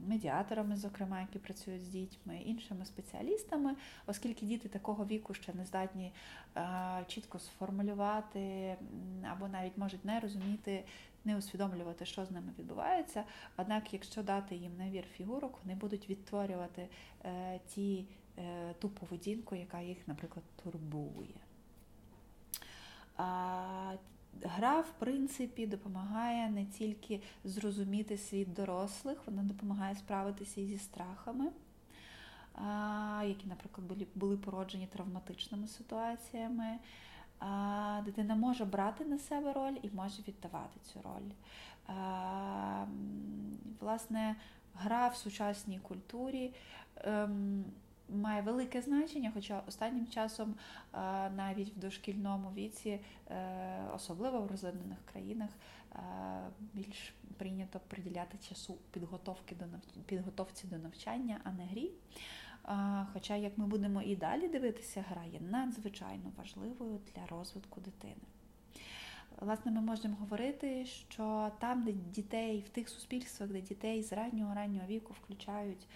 [0.07, 3.75] медіаторами, зокрема, які працюють з дітьми, іншими спеціалістами,
[4.07, 6.13] оскільки діти такого віку ще не здатні
[6.57, 8.75] е, чітко сформулювати
[9.31, 10.83] або навіть можуть не розуміти.
[11.25, 13.23] Не усвідомлювати, що з ними відбувається.
[13.57, 16.87] Однак, якщо дати їм набір фігурок, вони будуть відтворювати
[17.25, 18.05] е, ті
[18.39, 21.35] Е, ту поведінку, яка їх, наприклад, турбує.
[24.43, 31.45] Гра, в принципі, допомагає не тільки зрозуміти світ дорослих, вона допомагає справитися зі страхами,
[33.27, 36.79] які, наприклад, були породжені травматичними ситуаціями.
[38.05, 41.29] Дитина може брати на себе роль і може віддавати цю роль.
[43.79, 44.35] Власне,
[44.75, 46.53] гра в сучасній культурі.
[48.09, 50.55] Має велике значення, хоча останнім часом
[51.35, 55.49] навіть в дошкільному віці, е, особливо в розвинених країнах,
[56.73, 59.65] більш прийнято приділяти часу підготовки до
[60.05, 61.91] підготовці до навчання, а не грі.
[63.13, 68.21] Хоча, як ми будемо і далі дивитися, гра є надзвичайно важливою для розвитку дитини.
[69.41, 74.53] Власне, ми можемо говорити, що там, де дітей, в тих суспільствах, де дітей з раннього
[74.53, 75.87] раннього віку включають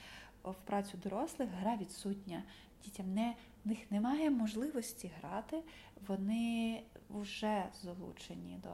[0.43, 2.43] в працю дорослих гра відсутня.
[2.85, 5.63] Дітям не, в них немає можливості грати,
[6.07, 8.69] вони вже залучені до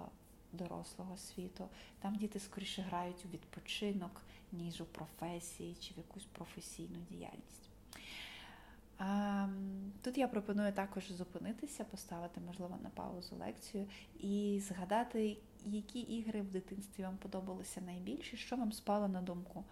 [0.51, 1.69] дорослого світу.
[1.99, 7.69] Там діти скоріше грають у відпочинок, ніж у професії чи в якусь професійну діяльність.
[10.01, 13.87] Тут я пропоную також зупинитися, поставити, можливо, на паузу лекцію
[14.19, 19.63] і згадати, які ігри в дитинстві вам подобалися найбільше, що вам спало на думку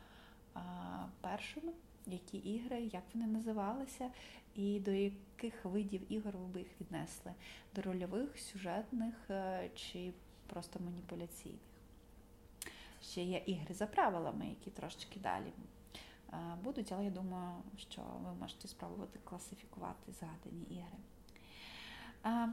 [1.22, 1.72] першими
[2.08, 4.12] які ігри, як вони називалися,
[4.56, 7.34] і до яких видів ігор ви би їх віднесли?
[7.76, 10.14] До рольових, сюжетних е, чи
[10.48, 11.60] просто маніпуляційних.
[13.02, 15.52] Ще є ігри за правилами, які трошечки далі
[16.34, 20.98] е, будуть, але я думаю, що ви можете спробувати класифікувати згадані ігри.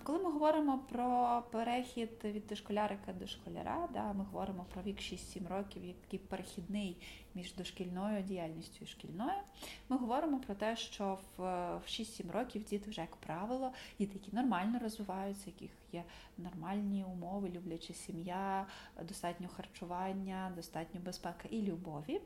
[0.04, 5.48] Коли ми говоримо про перехід від дошколярика до школяра, да, ми говоримо про вік 6-7
[5.48, 6.96] років, як такий перехідний
[7.34, 9.40] між дошкільною діяльністю і шкільною,
[9.88, 11.42] ми говоримо про те, що в
[11.86, 16.04] 6-7 років діти вже, як правило, діти, які нормально розвиваються, яких є
[16.38, 18.66] нормальні умови, любляча сім'я,
[19.02, 22.20] достатньо харчування, достатньо безпека і любові.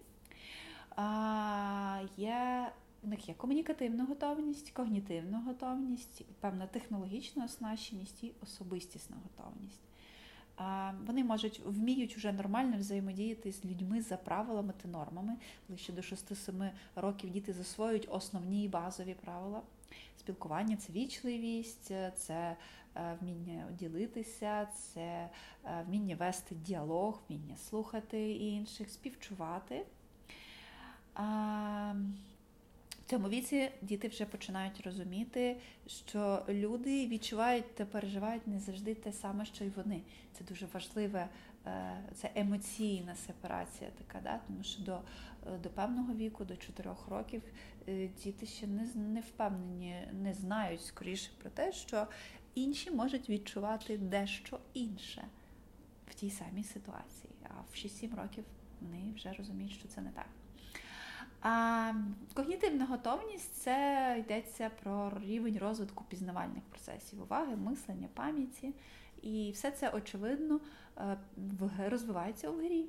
[2.17, 2.71] Є
[3.03, 9.81] у них є комунікативна готовність, когнітивна готовність, певна технологічна оснащеність і особистісна готовність.
[11.07, 15.37] Вони можуть вміють вже нормально взаємодіяти з людьми за правилами та нормами.
[15.69, 19.63] Лише до 6-7 років діти засвоюють основні базові правила.
[20.17, 22.57] Спілкування це вічливість, це
[22.97, 25.31] е, вміння ділитися, це
[25.65, 29.87] е, вміння вести діалог, вміння слухати інших, співчувати.
[33.09, 39.13] В цьому віці діти вже починають розуміти, що люди відчувають та переживають не завжди те
[39.13, 40.03] саме, що й вони.
[40.33, 41.29] Це дуже важливе,
[41.67, 44.41] е, це емоційна сепарація така, да?
[44.47, 45.01] тому що до
[45.63, 47.43] до певного віку, до 4 років,
[47.89, 52.07] е, діти ще не не впевнені, не знають скоріше про те, що
[52.55, 55.25] інші можуть відчувати дещо інше
[56.11, 57.33] в тій самій ситуації.
[57.43, 58.45] А в 6-7 років
[58.81, 60.27] вони вже розуміють, що це не так.
[61.43, 61.93] А
[62.35, 68.75] когнітивна готовність це йдеться про рівень розвитку пізнавальних процесів уваги, мислення, пам'яті.
[69.23, 70.61] І все це очевидно
[70.99, 71.19] е,
[71.89, 72.87] розвивається у грі.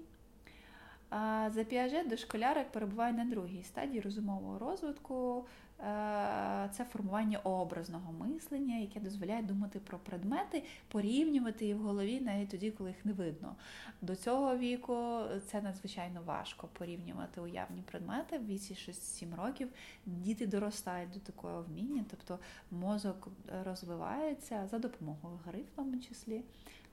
[1.49, 5.45] За піаже дошколярик перебуває на другій стадії розумового розвитку,
[5.83, 12.49] Е, це формування образного мислення, яке дозволяє думати про предмети, порівнювати їх в голові навіть
[12.49, 13.55] тоді, коли їх не видно.
[14.01, 19.69] До цього віку це надзвичайно важко порівнювати уявні предмети в віці 6-7 років.
[20.05, 22.39] Діти доростають до такого вміння, тобто
[22.71, 23.27] мозок
[23.65, 26.43] розвивається за допомогою гри, в тому числі,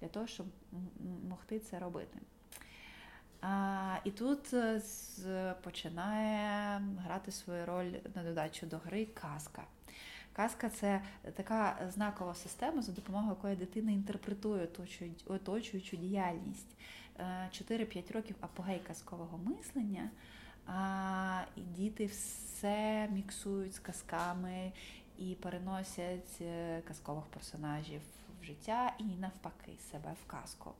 [0.01, 0.47] для того, щоб
[1.29, 2.19] могти це робити.
[3.49, 9.63] А, І тут е, з, починає грати свою роль на додачу до гри казка.
[10.33, 11.03] Казка це
[11.35, 14.69] така знакова система, за допомогою якої дитина інтерпретує
[15.27, 16.77] оточуючу діяльність.
[17.19, 20.11] 4-5 е, років апогей казкового мислення,
[20.67, 24.73] а і діти все міксують з казками
[25.19, 28.01] і переносять е, казкових персонажів
[28.41, 30.73] в життя і навпаки себе в казку.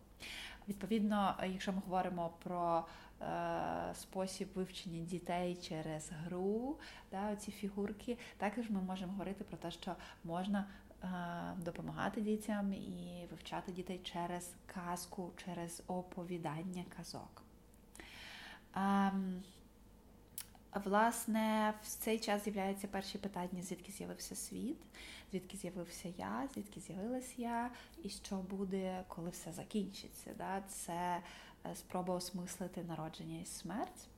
[0.69, 2.85] Відповідно, якщо ми говоримо про
[3.23, 6.77] е, спосіб вивчення дітей через гру,
[7.11, 9.95] да, ці фігурки, також ми можемо говорити про те, що
[10.25, 10.67] можна
[11.03, 11.07] е,
[11.57, 17.43] допомагати дітям і вивчати дітей через казку, через оповідання казок.
[18.77, 19.13] Е,
[20.75, 24.77] Власне, в цей час з'являються перші питання, звідки з'явився світ,
[25.31, 27.71] звідки з'явився я, звідки з'явилась я,
[28.03, 30.35] і що буде, коли все закінчиться.
[30.39, 30.63] Да?
[30.69, 31.23] Це
[31.67, 34.09] е, спроба осмислити народження і смерть.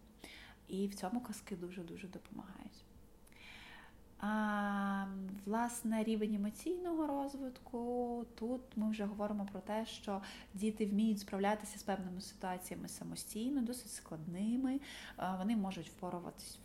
[0.68, 2.84] І в цьому казки дуже-дуже допомагають.
[4.20, 5.04] А,
[5.46, 8.24] Власне, рівень емоційного розвитку.
[8.38, 10.22] Тут ми вже говоримо про те, що
[10.54, 14.80] діти вміють справлятися з певними ситуаціями самостійно, досить складними.
[15.38, 16.58] Вони можуть впоруватись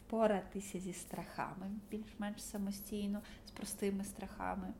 [0.00, 4.72] впоратися зі страхами більш-менш самостійно, з простими страхами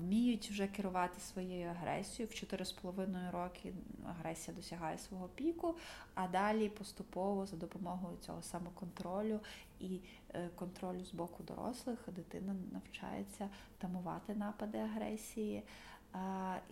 [0.00, 2.30] вміють вже керувати своєю агресією.
[2.32, 3.72] В 4,5 роки
[4.08, 5.76] агресія досягає свого піку,
[6.14, 9.40] а далі поступово за допомогою цього самоконтролю
[9.80, 10.00] і
[10.34, 13.48] е, контролю з боку дорослих дитина навчається
[13.78, 15.62] тамувати напади агресії,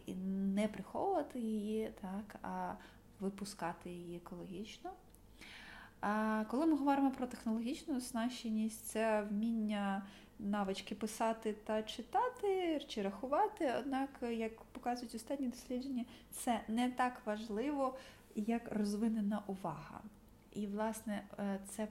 [0.07, 0.14] і
[0.55, 2.74] не приховувати її, так, а
[3.20, 4.91] випускати її екологічно.
[6.51, 10.03] Коли ми говоримо про технологічну оснащеність, це вміння
[10.39, 13.74] навички писати та читати чи рахувати.
[13.78, 17.97] Однак, як показують останні дослідження, це не так важливо,
[18.34, 20.01] як розвинена увага.
[20.53, 21.89] І, власне, е, це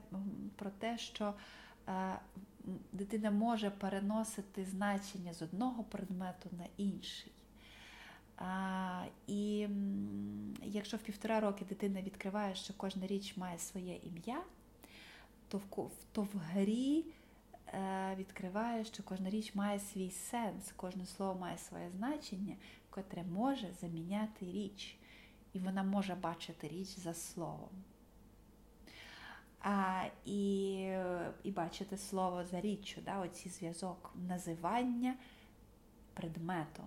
[0.56, 1.34] про те, що
[1.88, 2.18] е,
[2.92, 7.32] дитина може переносити значення з одного предмету на інший.
[8.36, 9.68] А, І
[10.62, 14.42] якщо в півтора роки дитина відкриває, що кожна річ має своє ім'я,
[15.48, 17.04] то в, то в грі
[18.16, 22.56] відкриває, що кожна річ має свій сенс, кожне слово має своє значення,
[22.90, 24.96] котре може заміняти річ.
[25.52, 27.70] І вона може бачити річ за словом.
[29.60, 30.78] А, І
[31.42, 35.14] і бачити слово за річчю, да, оці зв'язок називання
[36.14, 36.82] предмету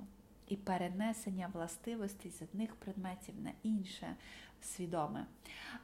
[0.47, 4.15] і перенесення властивостей з одних предметів на інше
[4.63, 5.25] свідоме.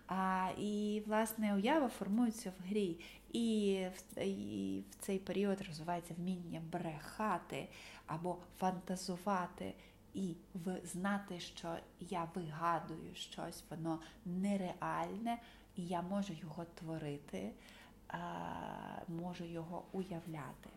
[0.07, 2.99] А, І, власне, уява формується в грі.
[3.33, 7.67] І в, і в цей період розвивається вміння брехати
[8.07, 9.73] або фантазувати.
[10.13, 10.35] І
[10.83, 15.37] знати, що я вигадую щось, воно нереальне,
[15.75, 17.51] і я можу його творити,
[19.07, 20.69] можу його уявляти.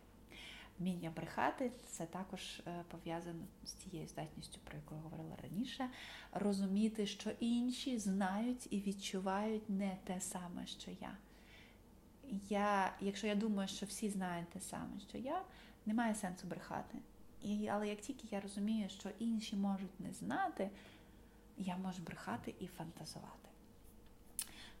[0.81, 5.89] Вміння брехати це також е, пов'язано з тією здатністю, про яку я говорила раніше,
[6.31, 11.17] розуміти, що інші знають і відчувають не те саме, що я.
[12.49, 15.41] Я, Якщо я думаю, що всі знають те саме, що я,
[15.85, 16.97] немає сенсу брехати.
[17.41, 20.69] І, Але як тільки я розумію, що інші можуть не знати,
[21.57, 23.50] я можу брехати і фантазувати.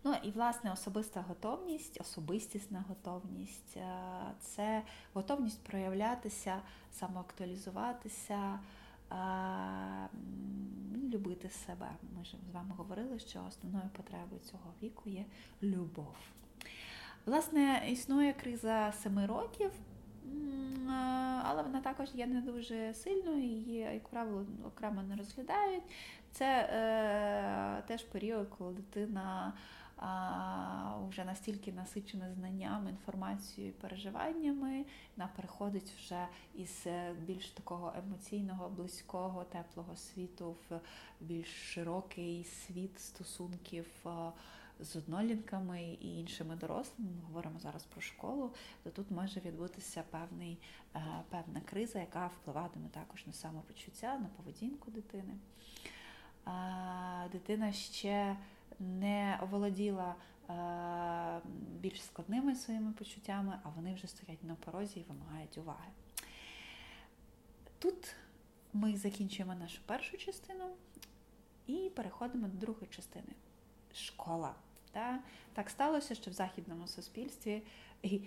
[0.03, 3.83] Ну і власне особиста готовність, особистісна готовність е,
[4.39, 4.81] це
[5.13, 8.59] готовність проявлятися, самоактуалізуватися,
[9.11, 9.15] е,
[11.13, 11.89] любити себе.
[12.17, 15.25] Ми ж з вами говорили, що основною потребою цього віку є
[15.63, 16.15] любов.
[17.25, 19.71] Власне, існує криза семи років.
[20.91, 25.83] Е, але вона також є не дуже сильною, її, як правило, окремо не розглядають.
[26.31, 29.53] Це е, теж період, коли дитина
[31.09, 34.85] вже настільки насичена знаннями, інформацією, переживаннями,
[35.17, 40.79] вона переходить вже із е, більш такого емоційного, близького, теплого світу в
[41.19, 43.85] більш широкий світ стосунків.
[44.79, 50.57] З однолінками і іншими дорослими, ми говоримо зараз про школу, то тут може відбутися певний,
[50.95, 55.33] е, певна криза, яка впливатиме також на самопочуття, на поведінку дитини.
[57.31, 58.37] Дитина ще
[58.81, 60.15] не оволоділа
[60.49, 61.41] е,
[61.79, 65.89] більш складними своїми почуттями, а вони вже стоять на порозі і вимагають уваги.
[67.79, 68.15] Тут
[68.73, 70.65] ми закінчуємо нашу першу частину
[71.67, 73.33] і переходимо до другої частини
[73.93, 74.55] школа.
[75.53, 77.63] Так сталося, що в західному суспільстві,
[78.03, 78.21] і,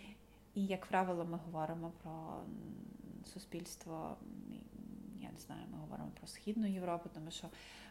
[0.54, 2.42] і, як правило, ми говоримо про
[3.34, 4.16] суспільство,
[5.20, 7.48] я не знаю, ми говоримо про Східну Європу, тому що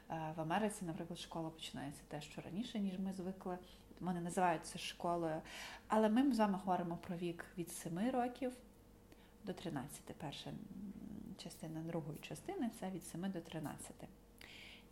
[0.10, 3.58] в Америці, наприклад, школа починається те, що раніше, ніж ми звикли.
[4.00, 5.42] Вони називають це школою.
[5.88, 8.52] Але ми з вами говоримо про вік від 7 років
[9.44, 10.02] до 13.
[10.18, 10.52] Перша
[11.38, 13.92] частина другої частини це від 7 до 13.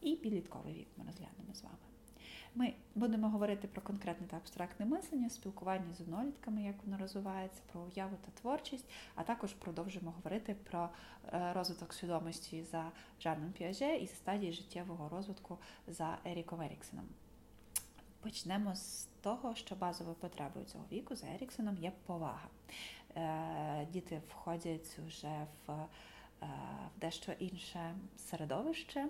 [0.02, 1.91] І підлітковий вік ми розглянемо з вами.
[2.56, 7.82] Ми будемо говорити про конкретне та абстрактне мислення, спілкування з однолітками, як воно розвивається, про
[7.82, 8.86] уяву та творчість,
[9.16, 10.90] а також продовжимо говорити про
[11.34, 17.06] е, розвиток свідомості за Жаном Піаже і стадії життєвого розвитку за Еріком Еріксеном.
[18.22, 22.48] Почнемо з того, що базовою потребою цього віку за Еріксоном є повага.
[23.16, 25.86] Е, діти входять вже в, е,
[26.98, 29.08] в дещо інше середовище.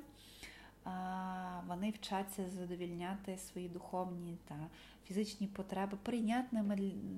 [1.68, 4.56] Вони вчаться задовільняти свої духовні та
[5.06, 6.76] фізичні потреби прийнятними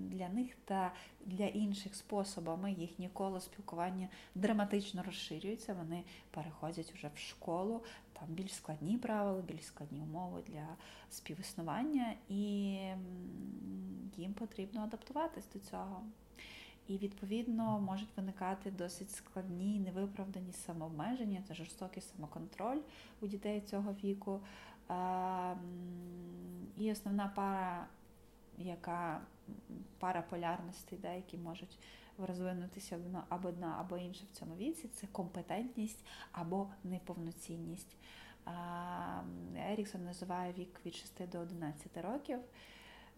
[0.09, 0.93] для них та
[1.25, 2.71] для інших способами.
[2.71, 5.73] Їхнє коло спілкування драматично розширюється.
[5.73, 7.83] Вони переходять вже в школу,
[8.13, 10.67] там більш складні правила, більш складні умови для
[11.09, 12.39] співіснування, і
[14.17, 16.03] їм потрібно адаптуватись до цього.
[16.87, 22.79] І, відповідно, можуть виникати досить складні, невиправдані самообмеження та жорстокий самоконтроль
[23.21, 24.41] у дітей цього віку.
[26.77, 27.87] І основна пара,
[28.57, 29.21] яка
[29.99, 31.79] пара полярностей, де, які можуть
[32.17, 37.95] розвинутися або одна, або інша в цьому віці, це компетентність або неповноцінність.
[39.57, 42.39] Еріксон називає вік від 6 до 11 років.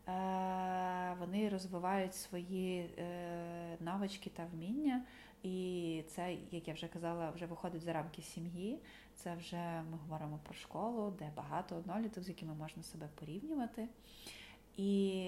[0.07, 5.03] Е, вони розвивають свої е, навички та вміння.
[5.43, 8.79] І це, як я вже казала, вже виходить за рамки сім'ї.
[9.15, 13.87] Це вже ми говоримо про школу, де багато одноліток, з якими можна себе порівнювати.
[14.77, 15.19] І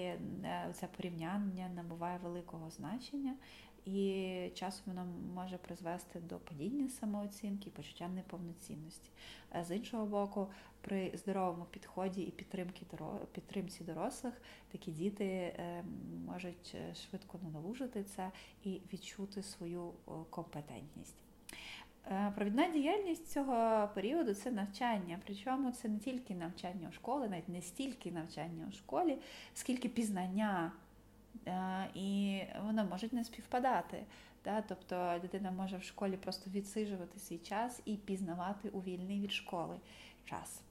[0.44, 3.34] е, це порівняння набуває великого значення,
[3.84, 9.10] і часом воно може призвести до падіння самооцінки і почуття неповноцінності.
[9.62, 10.48] З іншого боку,
[10.80, 12.30] при здоровому підході і
[13.32, 14.34] підтримці дорослих
[14.72, 15.84] такі діти е,
[16.26, 18.30] можуть е, швидко надолужити це
[18.64, 19.92] і відчути свою
[20.30, 21.24] компетентність.
[22.10, 25.18] Е, провідна діяльність цього періоду це навчання.
[25.26, 29.18] Причому це не тільки навчання у школі, навіть не стільки навчання у школі,
[29.54, 30.72] скільки пізнання,
[31.94, 34.04] і воно може не співпадати.
[34.68, 39.80] Тобто дитина може в школі просто відсижувати свій час і пізнавати у вільний від школи
[40.24, 40.62] час.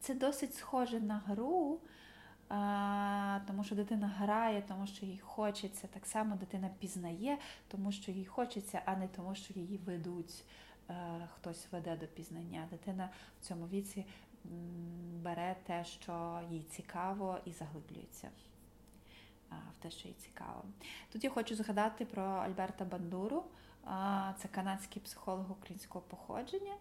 [0.00, 1.80] Це досить схоже на гру,
[3.46, 5.86] тому що дитина грає, тому що їй хочеться.
[5.86, 7.38] Так само дитина пізнає,
[7.68, 10.44] тому що їй хочеться, а не тому, що її ведуть,
[10.90, 10.94] е,
[11.34, 12.68] хтось веде до пізнання.
[12.70, 14.06] Дитина в цьому віці
[15.22, 18.30] бере те, що їй цікаво, і заглиблюється
[19.50, 20.64] в те, що їй цікаво.
[21.12, 23.44] Тут я хочу згадати про Альберта Бандуру.
[24.38, 26.74] Це канадський психолог українського походження.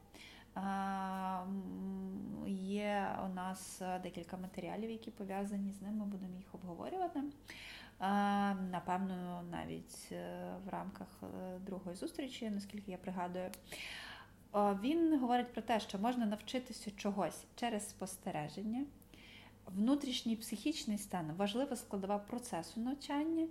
[2.48, 7.24] Є у нас декілька матеріалів, які пов'язані з ним, ми будемо їх обговорювати.
[8.72, 13.50] Напевно, навіть е, в рамках е, другої зустрічі, наскільки я пригадую,
[14.54, 18.86] він говорить про те, що можна навчитися чогось через спостереження.
[19.66, 23.48] Внутрішній психічний стан важлива складова процесу навчання.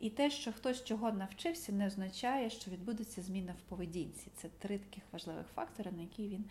[0.00, 4.28] І те, що хтось чого навчився, не означає, що відбудеться зміна в поведінці.
[4.36, 6.44] Це три таких важливих фактори, на які він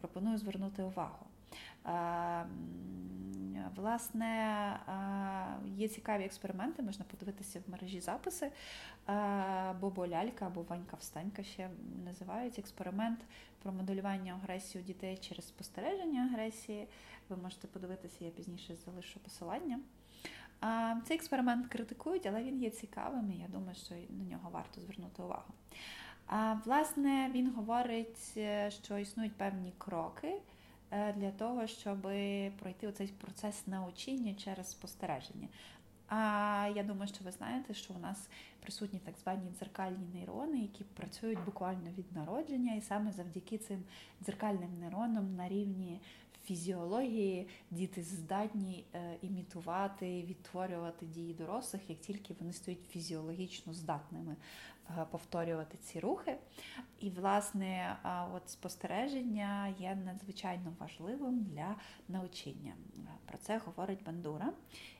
[0.00, 1.26] пропонує звернути увагу.
[3.76, 4.80] Власне,
[5.76, 8.50] є цікаві експерименти, можна подивитися в мережі записи.
[9.80, 11.70] Бобо Лялька або Ванька Встанька ще
[12.04, 13.20] називають експеримент
[13.62, 16.88] про моделювання агресії у дітей через спостереження агресії.
[17.28, 19.80] Ви можете подивитися, я пізніше залишу посилання.
[21.04, 25.22] Цей експеримент критикують, але він є цікавим, і я думаю, що на нього варто звернути
[25.22, 25.54] увагу.
[26.64, 30.40] Власне, він говорить, е, що існують певні кроки е,
[30.90, 32.00] для того, щоб
[32.58, 35.48] пройти цей процес научення через спостереження.
[36.08, 38.28] А я думаю, що ви знаєте, що у нас
[38.60, 43.82] присутні так звані дзеркальні нейрони, які працюють буквально від народження, і саме завдяки цим
[44.24, 46.00] дзеркальним нейронам на рівні
[46.46, 54.36] фізіології діти здатні е, імітувати, відтворювати дії дорослих, як тільки вони стають фізіологічно здатними е,
[55.10, 56.36] повторювати ці рухи.
[57.00, 57.96] І, власне,
[58.34, 61.76] от спостереження є надзвичайно важливим для
[62.08, 62.74] навчання.
[63.26, 64.52] Про це говорить Бандура.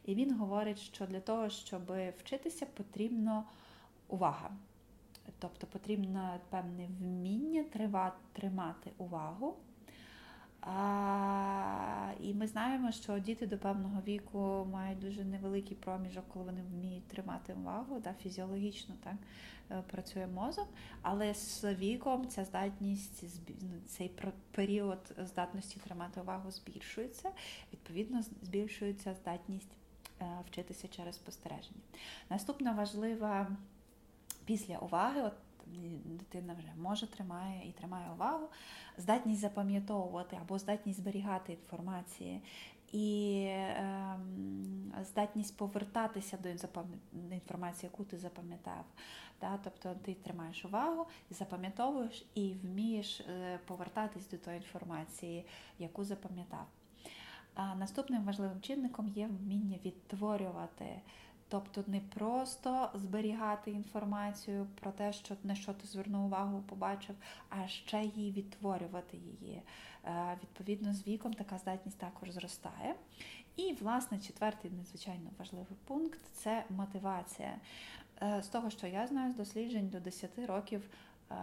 [0.05, 3.45] І він говорить, що для того, щоб вчитися, потрібно
[4.09, 4.51] увага.
[5.39, 7.65] Тобто потрібно певне вміння
[8.33, 9.57] тримати увагу.
[10.67, 16.63] А, І ми знаємо, що діти до певного віку мають дуже невеликий проміжок, коли вони
[16.63, 19.15] вміють тримати увагу, да, фізіологічно так
[19.71, 20.69] е, працює мозок,
[21.03, 23.25] але з віком ця здатність,
[23.87, 24.13] цей
[24.51, 27.31] період здатності тримати увагу збільшується,
[27.73, 29.73] відповідно, збільшується здатність
[30.21, 31.81] е, вчитися через спостереження.
[32.31, 33.57] Наступна важлива
[34.45, 35.33] після уваги, от
[36.05, 38.49] дитина вже може тримає і тримає увагу,
[38.99, 42.43] здатність запам'ятовувати або здатність зберігати інформації.
[42.93, 44.19] І е,
[45.03, 46.39] здатність повертатися
[47.13, 48.85] до інформації, яку ти запам'ятав.
[49.41, 49.59] Да?
[49.65, 55.47] Тобто ти тримаєш увагу, запам'ятовуєш і вмієш е, повертатись до тої інформації,
[55.79, 56.67] яку запам'ятав.
[57.55, 61.01] А Наступним важливим чинником є вміння відтворювати.
[61.49, 67.17] Тобто не просто зберігати інформацію про те, що на що ти звернув увагу, побачив,
[67.49, 69.63] а ще її відтворювати її.
[70.05, 72.95] Е, відповідно, з віком така здатність також зростає.
[73.57, 77.57] І, власне, четвертий надзвичайно важливий пункт це мотивація.
[78.23, 80.91] Е, з того, що я знаю з досліджень до 10 років,
[81.31, 81.35] е,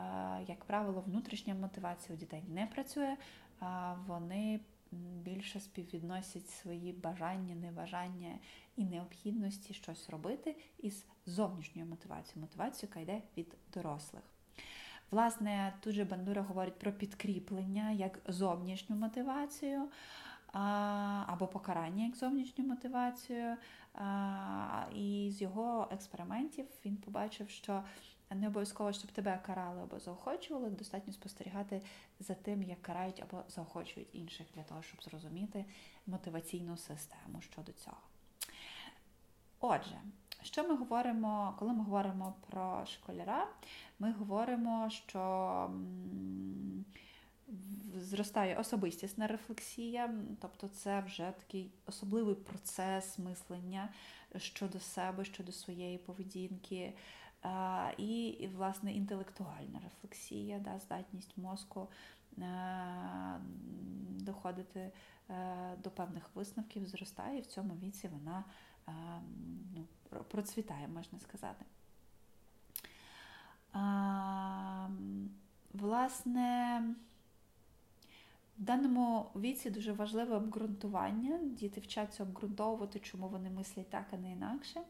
[0.48, 3.18] як правило, внутрішня мотивація у дітей не працює,
[4.08, 4.60] вони
[5.24, 8.40] більше співвідносять свої бажання, небажання
[8.76, 14.24] і необхідності щось робити із зовнішньою мотивацією, мотивацією, яка йде від дорослих.
[15.12, 19.90] Власне, тут же Бандура говорить про підкріплення як зовнішню мотивацію
[21.26, 23.58] або покарання як зовнішню мотивацію.
[24.96, 27.84] І з його експериментів він побачив, що
[28.32, 31.82] не обов'язково, щоб тебе карали або заохочували, достатньо спостерігати
[32.20, 35.66] за тим, як карають або заохочують інших для того, щоб зрозуміти
[36.08, 37.98] мотиваційну систему щодо цього.
[39.66, 40.02] Отже,
[40.42, 43.48] що ми говоримо, коли ми говоримо про школяра,
[44.00, 45.70] ми говоримо, що
[47.96, 53.90] зростає особистісна рефлексія, тобто це вже такий особливий процес мислення
[54.38, 56.94] щодо себе, щодо своєї поведінки.
[57.98, 61.88] І, власне, інтелектуальна рефлексія, да, здатність мозку
[62.38, 62.44] е,
[64.10, 64.92] доходити
[65.30, 68.73] е, до певних висновків, зростає, і в цьому віці вона е,
[69.76, 69.86] ну,
[70.28, 71.66] процвітає, можна сказати.
[75.74, 76.82] Власне,
[78.60, 81.40] в даному віці дуже важливе обґрунтування.
[81.44, 84.82] Діти вчаться обґрунтовувати, чому вони мислять так, а не інакше.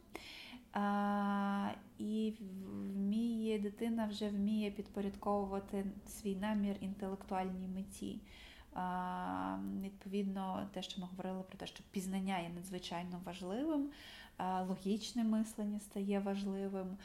[0.72, 8.20] А, І вміє, дитина вже вміє підпорядковувати свій намір інтелектуальній меті.
[9.82, 13.90] Відповідно, те, що ми говорили про те, що пізнання є надзвичайно важливим,
[14.68, 16.96] логічне мислення стає важливим.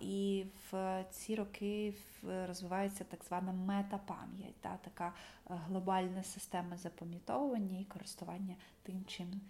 [0.00, 5.12] І в ці роки розвивається так звана метапам'ять, та, така
[5.46, 9.40] глобальна система запам'ятовування і користування тим, чим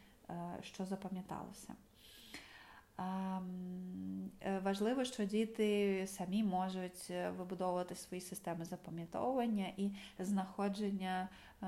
[0.63, 1.75] що запам'яталося.
[4.47, 11.29] Е, важливо, що діти самі можуть е, вибудовувати свої системи запам'ятовування і знаходження
[11.63, 11.67] е,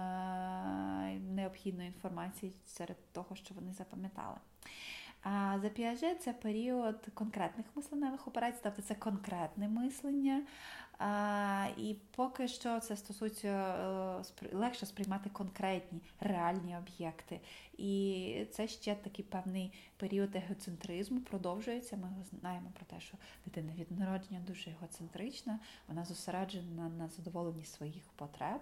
[1.35, 4.37] необхідної інформації серед того, що вони запам'ятали.
[5.23, 10.43] А за Піаже це період конкретних мисленевих операцій, тобто це конкретне мислення.
[10.99, 13.49] А, І поки що це стосується
[14.43, 17.41] е, легше сприймати конкретні реальні об'єкти.
[17.79, 21.97] І це ще такий певний період егоцентризму продовжується.
[21.97, 22.09] Ми
[22.41, 28.61] знаємо про те, що дитина від народження дуже егоцентрична, вона зосереджена на задоволенні своїх потреб,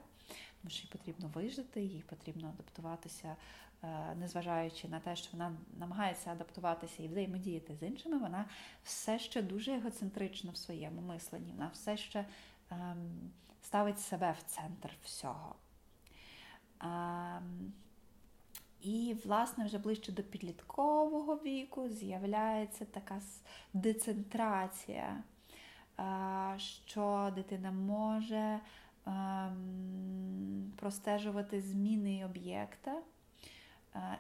[0.62, 3.36] тому що їй потрібно вижити, їй потрібно адаптуватися
[4.16, 8.44] незважаючи на те, що вона намагається адаптуватися і взаємодіяти з іншими, вона
[8.84, 12.24] все ще дуже егоцентрична в своєму мисленні, вона все ще
[12.70, 13.30] ем,
[13.62, 15.54] ставить себе в центр всього.
[16.80, 17.72] Ем,
[18.80, 23.20] і, власне, вже ближче до підліткового віку з'являється така
[23.72, 25.22] децентрація,
[26.00, 28.60] е, що дитина може
[29.06, 33.02] ем, простежувати зміни об'єкта.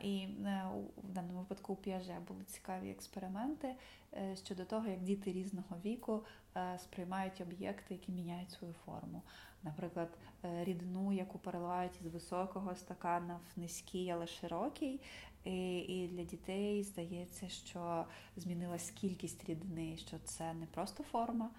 [0.00, 0.64] І е,
[0.96, 3.74] в даному випадку у Піаже були цікаві експерименти
[4.14, 6.24] е, щодо того, як діти різного віку
[6.56, 9.22] е, сприймають об'єкти, які міняють свою форму.
[9.64, 15.00] Наприклад, рідину, яку переливають із високого стакана в низький, але широкий.
[15.44, 18.04] І для дітей здається, що
[18.36, 21.50] змінилась кількість рідини, що це не просто форма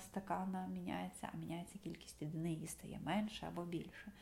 [0.00, 4.12] стакана міняється, а міняється кількість рідини, її стає менше або більше.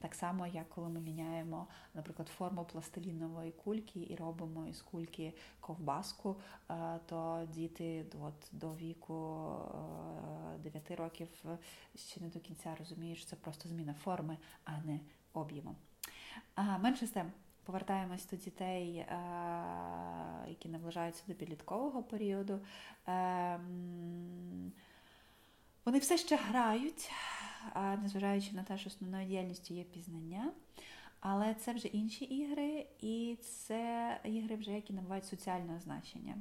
[0.00, 6.36] Так само, як коли ми міняємо, наприклад, форму пластилінової кульки і робимо із кульки ковбаску,
[6.70, 9.46] е, то діти от, до віку
[10.58, 11.28] 9 е, років
[11.94, 15.00] ще не до кінця розуміють, що це просто зміна форми, а не
[15.32, 15.74] об'єму.
[16.80, 17.32] Менше з тим,
[17.64, 19.06] повертаємось до дітей, е,
[20.48, 22.60] які наближаються до підліткового періоду.
[23.06, 24.72] Ем,
[25.84, 27.10] вони все ще грають
[28.02, 30.52] незважаючи на те, що основною діяльністю є пізнання.
[31.20, 36.34] Але це вже інші ігри, і це ігри, вже які набувають соціального значення.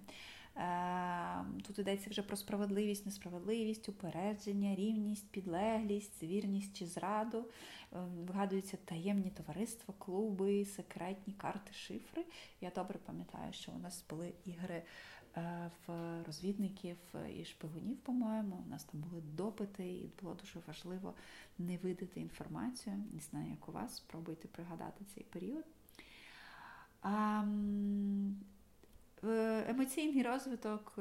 [0.57, 7.45] Е, тут йдеться вже про справедливість, несправедливість, упередження, рівність, підлеглість, звірність чи зраду.
[7.93, 7.97] Е,
[8.27, 12.25] вигадуються таємні товариства, клуби, секретні карти, шифри.
[12.61, 14.83] Я добре пам'ятаю, що у нас були ігри
[15.35, 15.93] в
[16.27, 16.97] розвідників
[17.37, 18.63] і шпигунів, по-моєму.
[18.67, 21.13] У нас там були допити, і було дуже важливо
[21.57, 22.95] не видати інформацію.
[23.13, 25.65] Не знаю, як у вас, спробуйте пригадати цей період.
[29.69, 30.93] Емоційний розвиток,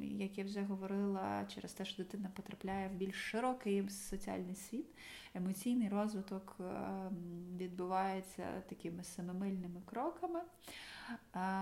[0.00, 4.86] як я вже говорила, через те, що дитина потрапляє в більш широкий соціальний світ,
[5.34, 6.56] емоційний розвиток
[7.56, 10.40] відбувається такими семимильними кроками,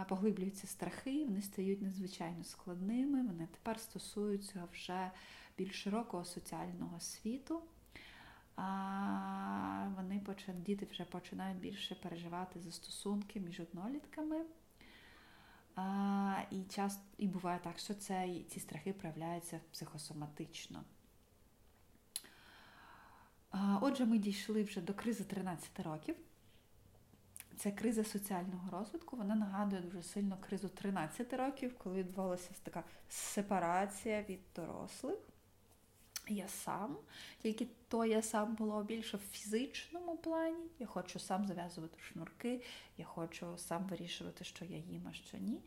[0.08, 5.10] поглиблюються страхи, вони стають надзвичайно складними, вони тепер стосуються вже
[5.58, 7.62] більш широкого соціального світу.
[9.96, 10.22] Вони
[10.54, 14.44] діти вже починають більше переживати за стосунки між однолітками.
[15.74, 20.84] А, І час, і буває так, що це, ці страхи проявляються психосоматично.
[23.50, 26.16] А, Отже, ми дійшли вже до кризи 13 років.
[27.62, 29.16] Це криза соціального розвитку.
[29.16, 35.18] Вона нагадує дуже сильно кризу 13 років, коли відбувалася така сепарація від дорослих
[36.28, 36.96] я сам,
[37.42, 40.66] тільки то я сам було більше в фізичному плані.
[40.78, 42.62] Я хочу сам зав'язувати шнурки,
[42.98, 45.60] я хочу сам вирішувати, що я їм, а що ні.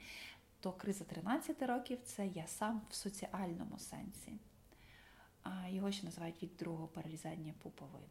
[0.59, 4.31] То криза 13 років це я сам в соціальному сенсі.
[5.69, 8.07] Його ще називають від другого перерізання пуповини.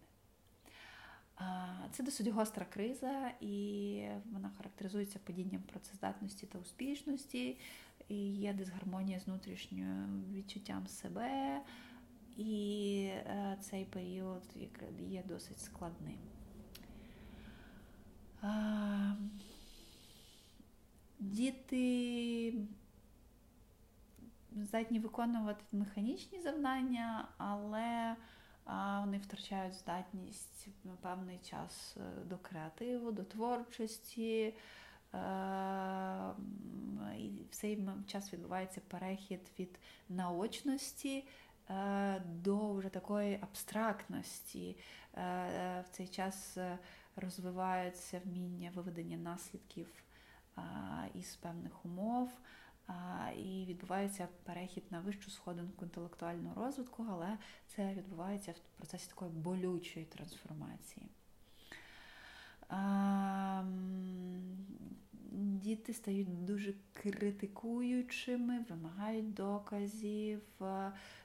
[1.92, 7.58] Це досить гостра криза, і вона характеризується падінням працездатності та успішності,
[8.08, 11.60] і є дисгармонія з внутрішнім відчуттям себе.
[12.36, 14.42] І е, цей період
[14.98, 16.18] є досить складним.
[21.18, 22.54] Діти
[24.56, 28.16] здатні виконувати механічні завдання, але
[29.00, 34.54] вони втрачають здатність на певний час е, до креативу, до творчості.
[35.14, 35.18] Е,
[37.18, 41.24] і в цей час відбувається перехід від наочності
[41.70, 44.76] Е, до вже такої абстрактності.
[45.14, 46.58] В цей час
[47.16, 49.88] розвиваються вміння виведення наслідків
[51.14, 52.32] із певних умов.
[53.36, 60.06] І відбувається перехід на вищу сходинку інтелектуального розвитку, але це відбувається в процесі такої болючої
[60.06, 61.06] трансформації.
[65.36, 70.40] Діти стають дуже критикуючими, вимагають доказів,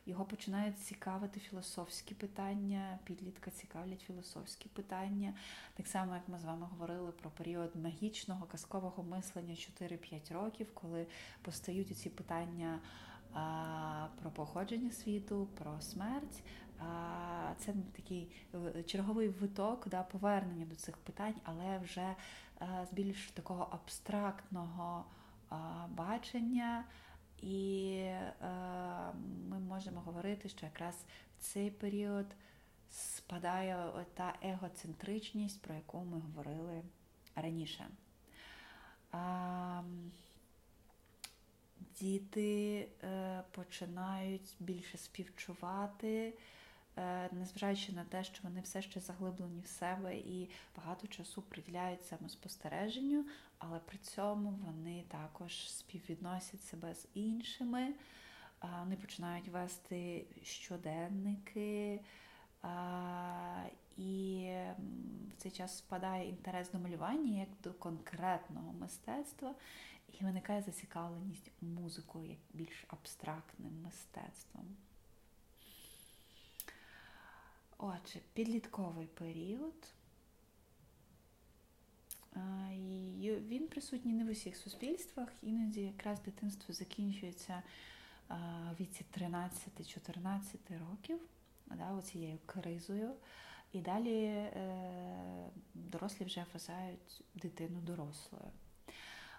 [0.05, 5.34] його починають цікавити філософські питання, підлітка цікавлять філософські питання.
[5.74, 11.07] Так само, як ми з вами говорили про період магічного казкового мислення 4-5 років, коли
[11.41, 12.80] постають ці питання
[14.22, 16.43] про походження світу, про смерть.
[17.57, 18.32] Це такий
[18.86, 22.16] черговий виток да, повернення до цих питань, але вже
[22.62, 25.05] з більш такого абстрактного
[25.89, 26.86] бачення.
[27.41, 28.34] І е,
[29.49, 30.95] ми можемо говорити, що якраз
[31.38, 32.26] в цей період
[32.91, 36.82] спадає та егоцентричність, про яку ми говорили
[37.36, 37.88] раніше.
[39.14, 39.84] Е,
[41.99, 46.34] діти е, починають більше співчувати.
[46.99, 52.05] Е, незважаючи на те, що вони все ще заглиблені в себе і багато часу приділяють
[52.05, 53.25] самоспостереженню,
[53.57, 57.93] але при цьому вони також співвідносять себе з іншими,
[58.79, 61.99] вони починають вести щоденники.
[63.97, 64.51] І
[65.29, 69.55] в цей час спадає інтерес до малювання як до конкретного мистецтва,
[70.19, 74.65] і виникає зацікавленість музикою як більш абстрактним мистецтвом.
[77.82, 79.93] Отже, підлітковий період.
[83.19, 87.63] Він присутній не в усіх суспільствах, іноді якраз дитинство закінчується
[88.30, 91.19] в віці 13-14 років,
[91.65, 93.13] да, оцією кризою.
[93.73, 98.51] І далі е, дорослі вже вважають дитину дорослою.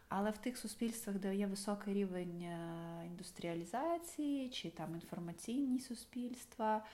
[0.09, 6.85] Але в тих суспільствах, де є високий рівень е, індустріалізації чи там інформаційні суспільства,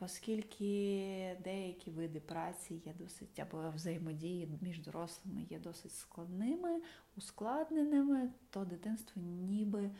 [0.00, 6.80] оскільки деякі види праці є досить або взаємодії між дорослими є досить складними,
[7.16, 9.90] ускладненими, то дитинство ніби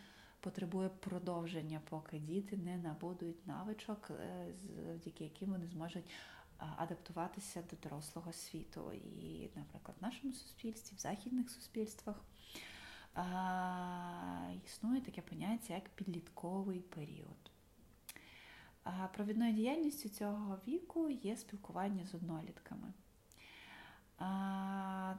[0.40, 4.46] потребує продовження, поки діти не набудують навичок, е,
[4.86, 6.10] завдяки яким вони зможуть
[6.76, 8.92] адаптуватися до дорослого світу.
[8.92, 12.24] І, наприклад, в нашому суспільстві, в західних суспільствах.
[14.66, 17.41] існує таке поняття як підлітковий період.
[19.14, 22.92] Провідною діяльністю цього віку є спілкування з однолітками.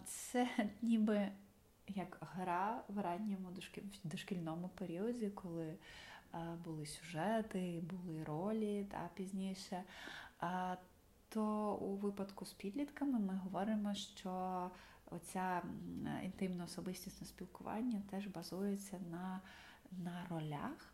[0.06, 0.50] Це
[0.82, 1.32] ніби
[1.88, 3.50] як гра в ранньому
[4.04, 5.74] дошкільному періоді, коли
[6.64, 9.84] були сюжети, були ролі та пізніше.
[11.30, 14.70] То у випадку з підлітками ми говоримо, що
[15.12, 15.62] оця
[16.24, 19.42] інтимно особистісне спілкування теж базується на,
[19.92, 20.93] на ролях.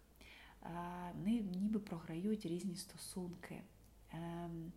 [1.16, 3.62] Вони ніби програють різні стосунки,
[4.14, 4.72] ем,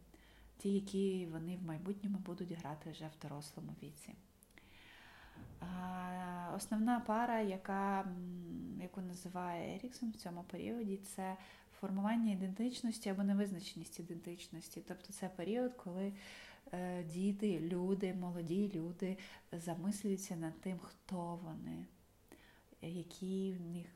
[0.58, 4.14] ті, які вони в майбутньому будуть грати вже в дорослому віці.
[6.56, 8.06] Основна пара, яка,
[8.80, 11.36] яку називає Еріксон в цьому періоді, це
[11.80, 14.82] формування ідентичності або невизначеність ідентичності.
[14.88, 16.12] Тобто це період, коли
[16.72, 19.18] е, діти, люди, молоді люди
[19.52, 21.86] замислюються над тим, хто вони,
[22.82, 23.86] які в них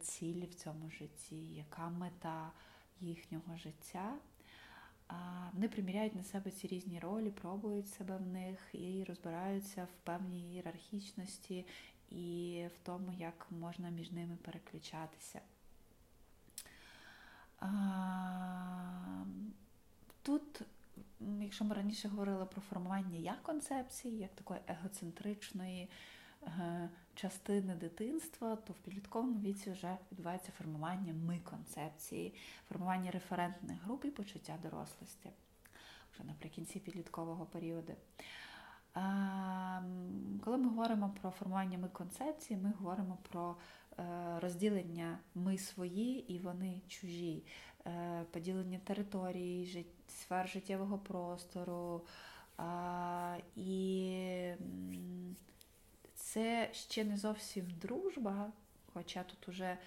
[0.00, 2.50] цілі в цьому житті, яка мета
[3.00, 4.14] їхнього життя.
[5.52, 10.52] Вони приміряють на себе ці різні ролі, пробують себе в них і розбираються в певній
[10.52, 11.66] ієрархічності
[12.10, 15.40] і в тому, як можна між ними переключатися.
[20.22, 20.62] Тут,
[21.40, 25.88] якщо ми раніше говорили про формування як концепції, як такої егоцентричної е,
[27.14, 32.34] частини дитинства, то в підлітковому віці вже відбувається формування ми-концепції,
[32.68, 35.30] формування референтних груп і почуття дорослості
[36.12, 37.92] вже наприкінці підліткового періоду.
[40.44, 43.56] Коли ми говоримо про формування ми концепції, ми говоримо про
[43.98, 44.04] е,
[44.40, 47.42] розділення ми свої і вони чужі,
[47.86, 52.02] е, поділення території, сфер життєвого простору.
[53.56, 54.52] І
[56.32, 58.52] це ще не зовсім дружба,
[58.94, 59.78] хоча тут уже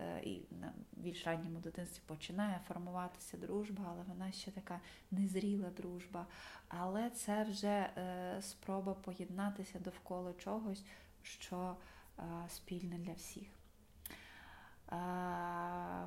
[0.00, 4.80] е, і на більш ранньому дитинстві починає формуватися дружба, але вона ще така
[5.10, 6.26] незріла дружба.
[6.68, 10.84] Але це вже е, спроба поєднатися довкола чогось,
[11.22, 11.76] що
[12.18, 13.48] е, спільне для всіх.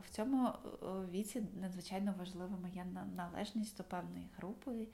[0.04, 0.54] В цьому
[1.12, 2.86] віці надзвичайно важливими є
[3.16, 4.88] належність до певної групи.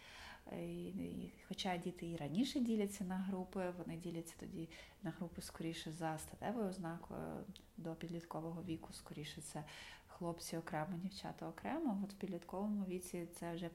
[1.47, 4.69] Хоча діти і раніше діляться на групи, вони діляться тоді
[5.03, 7.43] на групи скоріше за статевою ознакою
[7.77, 9.63] до підліткового віку, скоріше це
[10.07, 12.01] хлопці окремо, дівчата окремо.
[12.03, 13.69] От в підлітковому віці це вже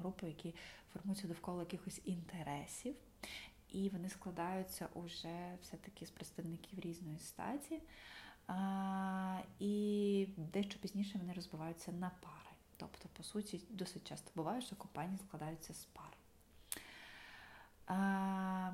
[0.00, 0.54] групи, які
[0.92, 2.94] формуються довкола якихось інтересів,
[3.68, 7.80] і вони складаються уже все-таки з представників різної статі.
[9.58, 12.39] І дещо пізніше вони розбиваються на пари.
[12.80, 16.16] Тобто, по суті, досить часто буває, що компанії складаються з пар.
[17.86, 18.70] А,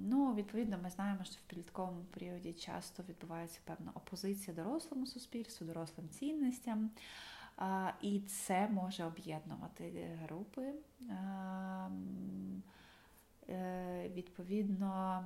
[0.00, 6.08] ну, Відповідно, ми знаємо, що в підлітковому періоді часто відбувається певна опозиція дорослому суспільству, дорослим
[6.08, 6.90] цінностям.
[7.56, 10.72] А, І це може об'єднувати групи.
[11.10, 12.62] А, Е,
[14.14, 15.24] відповідно,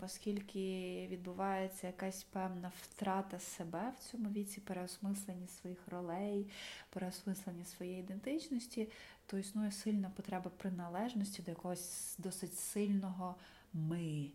[0.00, 6.50] оскільки відбувається якась певна втрата себе в цьому віці, переосмислення своїх ролей,
[6.90, 8.88] переосмислення своєї ідентичності,
[9.26, 13.34] то існує сильна потреба приналежності до якогось досить сильного
[13.72, 14.30] ми.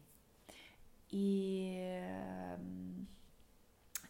[1.12, 1.66] І,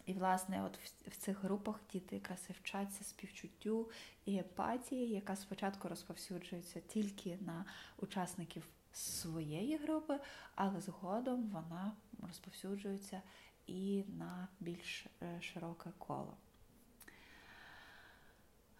[0.06, 3.90] і власне, от в, в цих групах діти якраз і вчаться співчуттю
[4.24, 7.64] і епатії, яка спочатку розповсюджується тільки на
[7.98, 8.62] учасників
[8.92, 10.20] своєї групи,
[10.54, 13.22] але згодом вона розповсюджується
[13.66, 16.36] і на більш е, широке коло.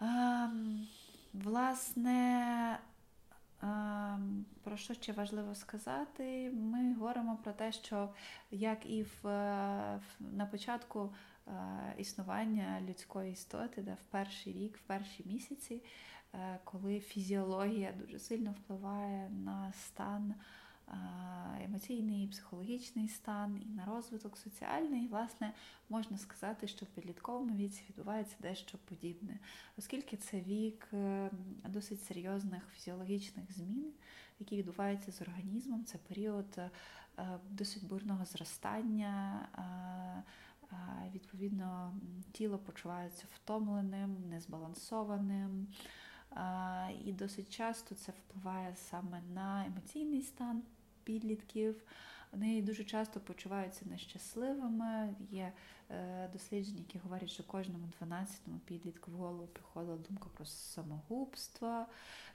[0.00, 0.88] Ем,
[1.34, 2.78] власне,
[3.62, 6.50] ем, про що ще важливо сказати?
[6.50, 8.08] Ми говоримо про те, що
[8.50, 9.24] як і в,
[10.20, 11.14] на початку
[11.46, 11.50] е,
[11.98, 15.82] існування людської істоти, де в перший рік, в перші місяці
[16.17, 16.17] Е,
[16.64, 20.34] коли фізіологія дуже сильно впливає на стан
[20.88, 20.94] е,
[21.64, 25.52] емоційний, психологічний стан і на розвиток соціальний, і, власне,
[25.88, 29.38] можна сказати, що в підлітковому віці відбувається дещо подібне,
[29.78, 31.30] оскільки це вік е,
[31.68, 33.92] досить серйозних фізіологічних змін,
[34.40, 36.60] які відбуваються з організмом, це період
[37.50, 39.48] досить бурного зростання.
[41.14, 41.94] Відповідно,
[42.32, 45.66] тіло почувається втомленим, незбалансованим.
[47.04, 50.62] І досить часто це впливає саме на емоційний стан
[51.04, 51.82] підлітків.
[52.32, 55.14] Вони дуже часто почуваються нещасливими.
[55.30, 55.52] Є
[55.90, 61.86] е, дослідження, які говорять, що кожному 12-му підлітку в голову приходила думка про самогубство,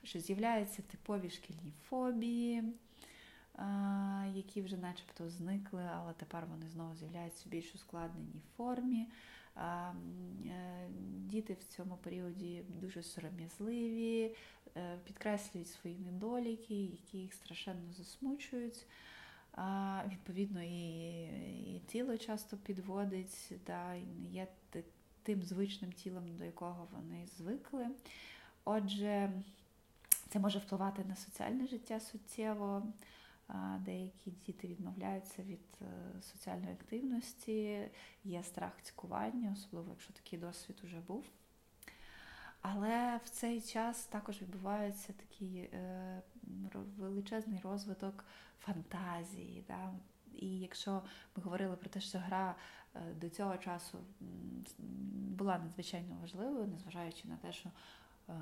[0.03, 2.63] що з'являються типові шкільні фобії.
[4.33, 9.07] які вже начебто зникли, але тепер вони знову з'являються в більш ускладненій формі.
[9.57, 9.93] Е,
[11.33, 14.35] діти в цьому періоді дуже сором'язливі,
[14.77, 18.85] е, підкреслюють свої недоліки, які їх страшенно засмучують.
[20.07, 21.23] Відповідно, і
[21.75, 24.47] і тіло часто підводить, да, і не є
[25.23, 27.87] тим звичним тілом, до якого вони звикли.
[28.65, 29.31] Отже,
[30.29, 32.83] це може впливати на соціальне життя суттєво.
[33.79, 37.89] Деякі діти відмовляються від е, соціальної активності,
[38.23, 41.25] є страх цькування, особливо якщо такий досвід уже був.
[42.61, 46.21] Але в цей час також відбувається такий е,
[46.97, 48.25] величезний розвиток
[48.59, 49.63] фантазії.
[49.67, 49.93] Да?
[50.33, 51.01] І якщо
[51.35, 52.55] ми говорили про те, що гра
[52.95, 53.97] е, до цього часу
[55.37, 57.69] була надзвичайно важливою, незважаючи на те, що
[58.29, 58.33] е,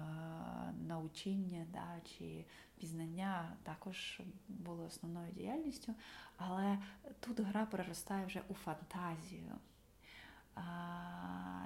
[0.87, 2.45] научення да, чи
[2.77, 5.93] пізнання також були основною діяльністю,
[6.37, 6.77] але
[7.19, 9.55] тут гра переростає вже у фантазію.
[10.55, 10.61] А,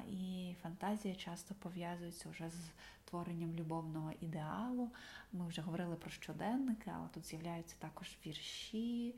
[0.10, 2.70] І фантазія часто пов'язується вже з
[3.06, 4.92] творенням любовного ідеалу.
[5.34, 9.16] Ми вже говорили про щоденники, але тут з'являються також вірші.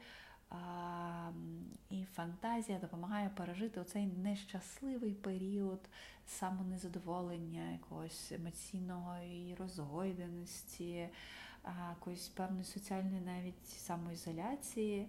[1.90, 5.80] І фантазія допомагає пережити оцей нещасливий період
[6.26, 11.10] самонезадоволення, якогось емоційної розгойденості,
[11.90, 15.08] якоїсь певної соціальної навіть самоізоляції.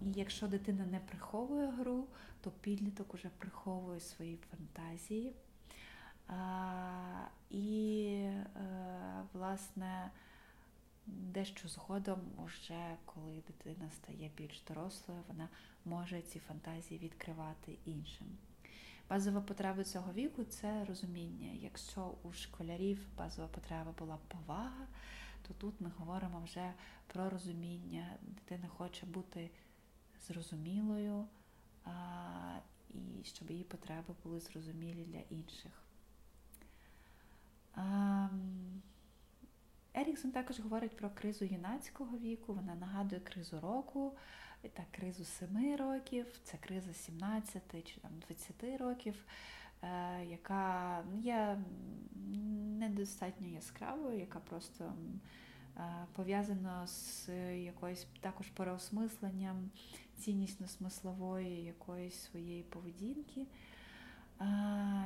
[0.00, 2.06] І якщо дитина не приховує гру,
[2.40, 5.34] то підліток уже приховує свої фантазії.
[7.50, 8.44] І, е,
[9.32, 10.10] власне,
[11.06, 15.48] дещо згодом, уже коли дитина стає більш дорослою, вона
[15.84, 18.26] може ці фантазії відкривати іншим.
[19.10, 21.52] Базова потреба цього віку це розуміння.
[21.52, 24.86] Якщо у школярів базова потреба була повага,
[25.48, 26.72] то тут ми говоримо вже
[27.06, 28.16] про розуміння.
[28.22, 29.50] Дитина хоче бути
[30.28, 31.26] зрозумілою,
[31.84, 32.58] а,
[32.90, 35.72] і щоб її потреби були зрозумілі для інших.
[37.74, 38.28] А,
[39.96, 44.12] Еріксон також говорить про кризу юнацького віку, вона нагадує кризу року,
[44.62, 49.24] так, кризу 7 років, це криза 17 чи там 20 років,
[49.82, 51.58] е, яка є
[52.78, 54.92] недостатньо яскравою, яка просто
[55.76, 59.70] е, пов'язана з якоюсь також переосмисленням
[60.18, 64.44] ціннісно-смислової якоїсь своєї поведінки, е,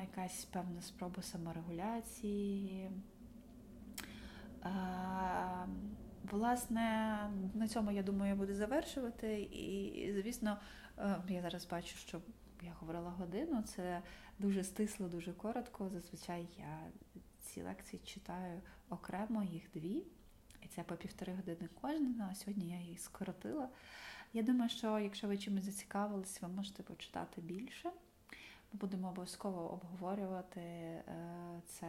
[0.01, 2.91] якась певна спроба саморегуляції.
[6.31, 7.19] Власне,
[7.55, 9.41] на цьому, я думаю, я буду завершувати.
[9.43, 10.59] І, звісно,
[10.99, 12.21] е, я зараз бачу, що
[12.63, 14.03] я говорила годину, це
[14.39, 15.89] дуже стисло, дуже коротко.
[15.89, 16.79] Зазвичай я
[17.41, 20.03] ці лекції читаю окремо, їх дві,
[20.63, 23.69] і це по півтори години кожна, а сьогодні я її скоротила.
[24.33, 27.91] Я думаю, що якщо ви чимось зацікавились, ви можете почитати більше.
[28.73, 31.03] Ми будемо обов'язково обговорювати е,
[31.67, 31.87] це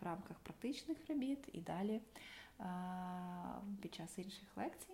[0.00, 2.00] в рамках практичних робіт і далі
[3.80, 4.92] під час інших лекцій.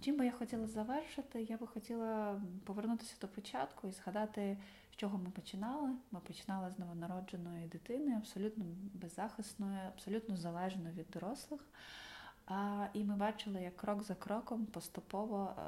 [0.00, 4.58] Чим би я хотіла завершити, я би хотіла повернутися до початку і згадати,
[4.92, 5.90] з чого ми починали.
[6.10, 8.64] Ми починали з новонародженої дитини, абсолютно
[8.94, 11.60] беззахисної, абсолютно залежної від дорослих.
[12.92, 15.62] І ми бачили, як крок за кроком поступово е,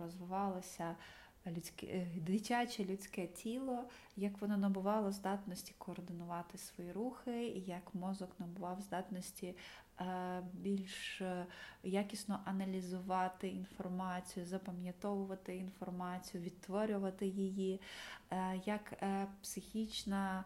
[0.00, 0.96] розвивалося
[1.50, 3.84] людське, е, дитяче людське тіло,
[4.16, 9.54] як воно набувало здатності координувати свої рухи, і як мозок набував здатності
[10.00, 11.46] е, більш е,
[11.82, 17.80] якісно аналізувати інформацію, запам'ятовувати інформацію, відтворювати її,
[18.64, 19.04] як
[19.42, 20.44] психічна.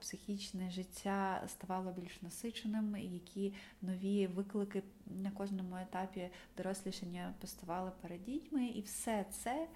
[0.00, 8.66] Психічне життя ставало більш насиченим, які нові виклики на кожному етапі дорослішання поставали перед дітьми,
[8.66, 9.68] і все це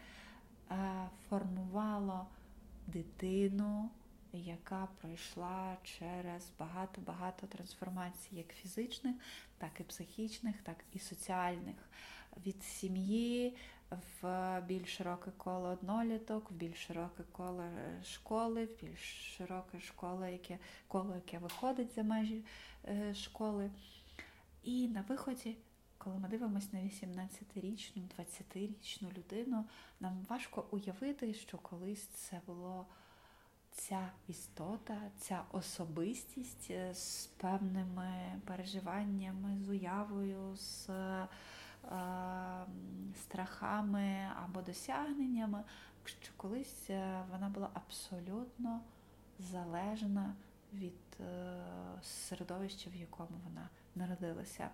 [1.29, 2.27] формувало
[2.87, 3.91] дитину,
[4.33, 9.17] яка пройшла через багато-багато трансформацій, як фізичних,
[9.59, 11.77] так і психічних, так і соціальних.
[12.47, 13.57] Від сім'ї
[14.23, 17.65] в більш широке коло одноліток, в більш широке коло
[18.05, 20.59] школи, в більш широке школа, яке,
[20.89, 22.45] коло, яке виходить за межі
[22.89, 23.71] е, школи.
[24.63, 25.57] І на виході
[26.07, 29.65] коли ми дивимося на 18-річну, 20-річну людину,
[30.01, 32.87] нам важко уявити, що колись це було
[33.71, 41.27] ця істота, ця особистість е, з певними переживаннями, з уявою, з е,
[43.23, 45.65] страхами або досягненнями,
[46.05, 48.81] що колись е, вона була абсолютно
[49.39, 50.35] залежна
[50.73, 51.63] від е,
[52.03, 54.71] середовища, в якому вона народилася.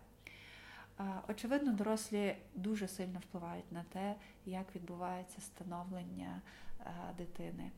[1.29, 4.15] Очевидно, дорослі дуже сильно впливають на те,
[4.47, 6.43] як відбувається становлення
[6.81, 7.71] е, дитини.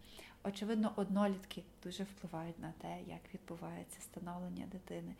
[0.44, 5.14] Очевидно, однолітки дуже впливають на те, як відбувається становлення дитини.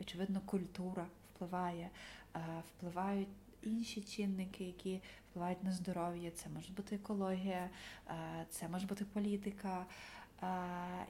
[0.00, 1.90] Очевидно, культура впливає,
[2.36, 3.28] е, впливають
[3.62, 5.00] інші чинники, які
[5.30, 6.30] впливають на здоров'я.
[6.30, 7.70] Це може бути екологія,
[8.08, 9.86] е, це може бути політика.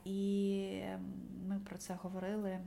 [0.04, 0.80] І
[1.48, 2.60] ми про це говорили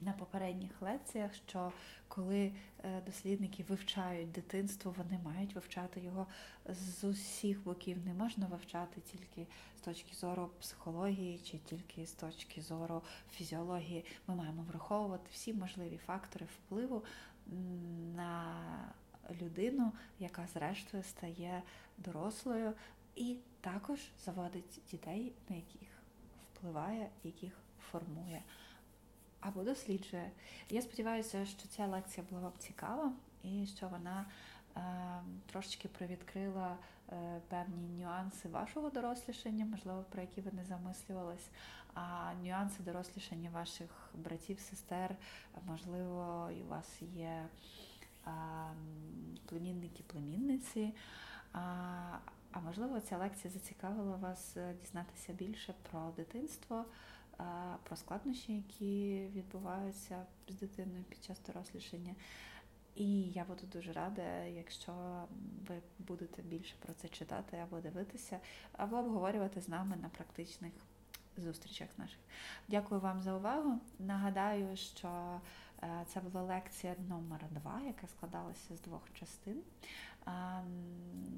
[0.00, 1.72] на попередніх лекціях, що
[2.08, 2.52] коли
[2.84, 6.26] е, дослідники вивчають дитинство, вони мають вивчати його
[6.68, 8.06] з усіх боків.
[8.06, 9.46] Не можна вивчати тільки
[9.78, 14.04] з точки зору психології чи тільки з точки зору фізіології.
[14.26, 17.04] Ми маємо враховувати всі можливі фактори впливу
[18.16, 18.54] на
[19.40, 21.62] людину, яка зрештою стає
[21.98, 22.72] дорослою,
[23.16, 25.88] і також заводить дітей, на яких
[26.54, 27.52] впливає, яких
[27.90, 28.42] формує
[29.40, 30.30] або досліджує.
[30.70, 33.12] Я сподіваюся, що ця лекція була вам цікава
[33.42, 34.26] і що вона
[34.76, 34.80] е,
[35.46, 36.76] трошечки привідкрила
[37.12, 41.48] е, певні нюанси вашого дорослішання, можливо, про які ви не замислювались,
[41.94, 45.16] а нюанси дорослішання ваших братів, сестер,
[45.66, 47.46] можливо, і у вас є
[48.26, 48.30] е,
[49.46, 50.94] племінники, племінниці.
[51.52, 56.84] А, можливо, ця лекція зацікавила вас е, дізнатися більше про дитинство,
[57.82, 62.14] про складнощі, які відбуваються з дитиною під час дорослішання.
[62.94, 64.92] І я буду дуже рада, якщо
[65.68, 68.40] ви будете більше про це читати або дивитися,
[68.72, 70.72] або обговорювати з нами на практичних
[71.36, 72.18] зустрічах наших.
[72.68, 73.80] Дякую вам за увагу.
[73.98, 75.40] Нагадаю, що
[75.82, 79.62] е, це була лекція номер 2 яка складалася з двох частин.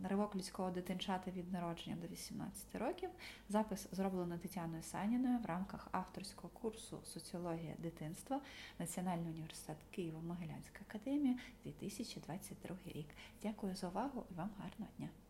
[0.02, 3.10] Ривок людського дитинчата від народження до 18 років.
[3.48, 8.40] Запис зроблено Тетяною Саніною в рамках авторського курсу Соціологія дитинства
[8.78, 13.08] Національний університет Києво-Могилянська академія 2022 рік.
[13.42, 15.10] Дякую за увагу і вам гарного дня!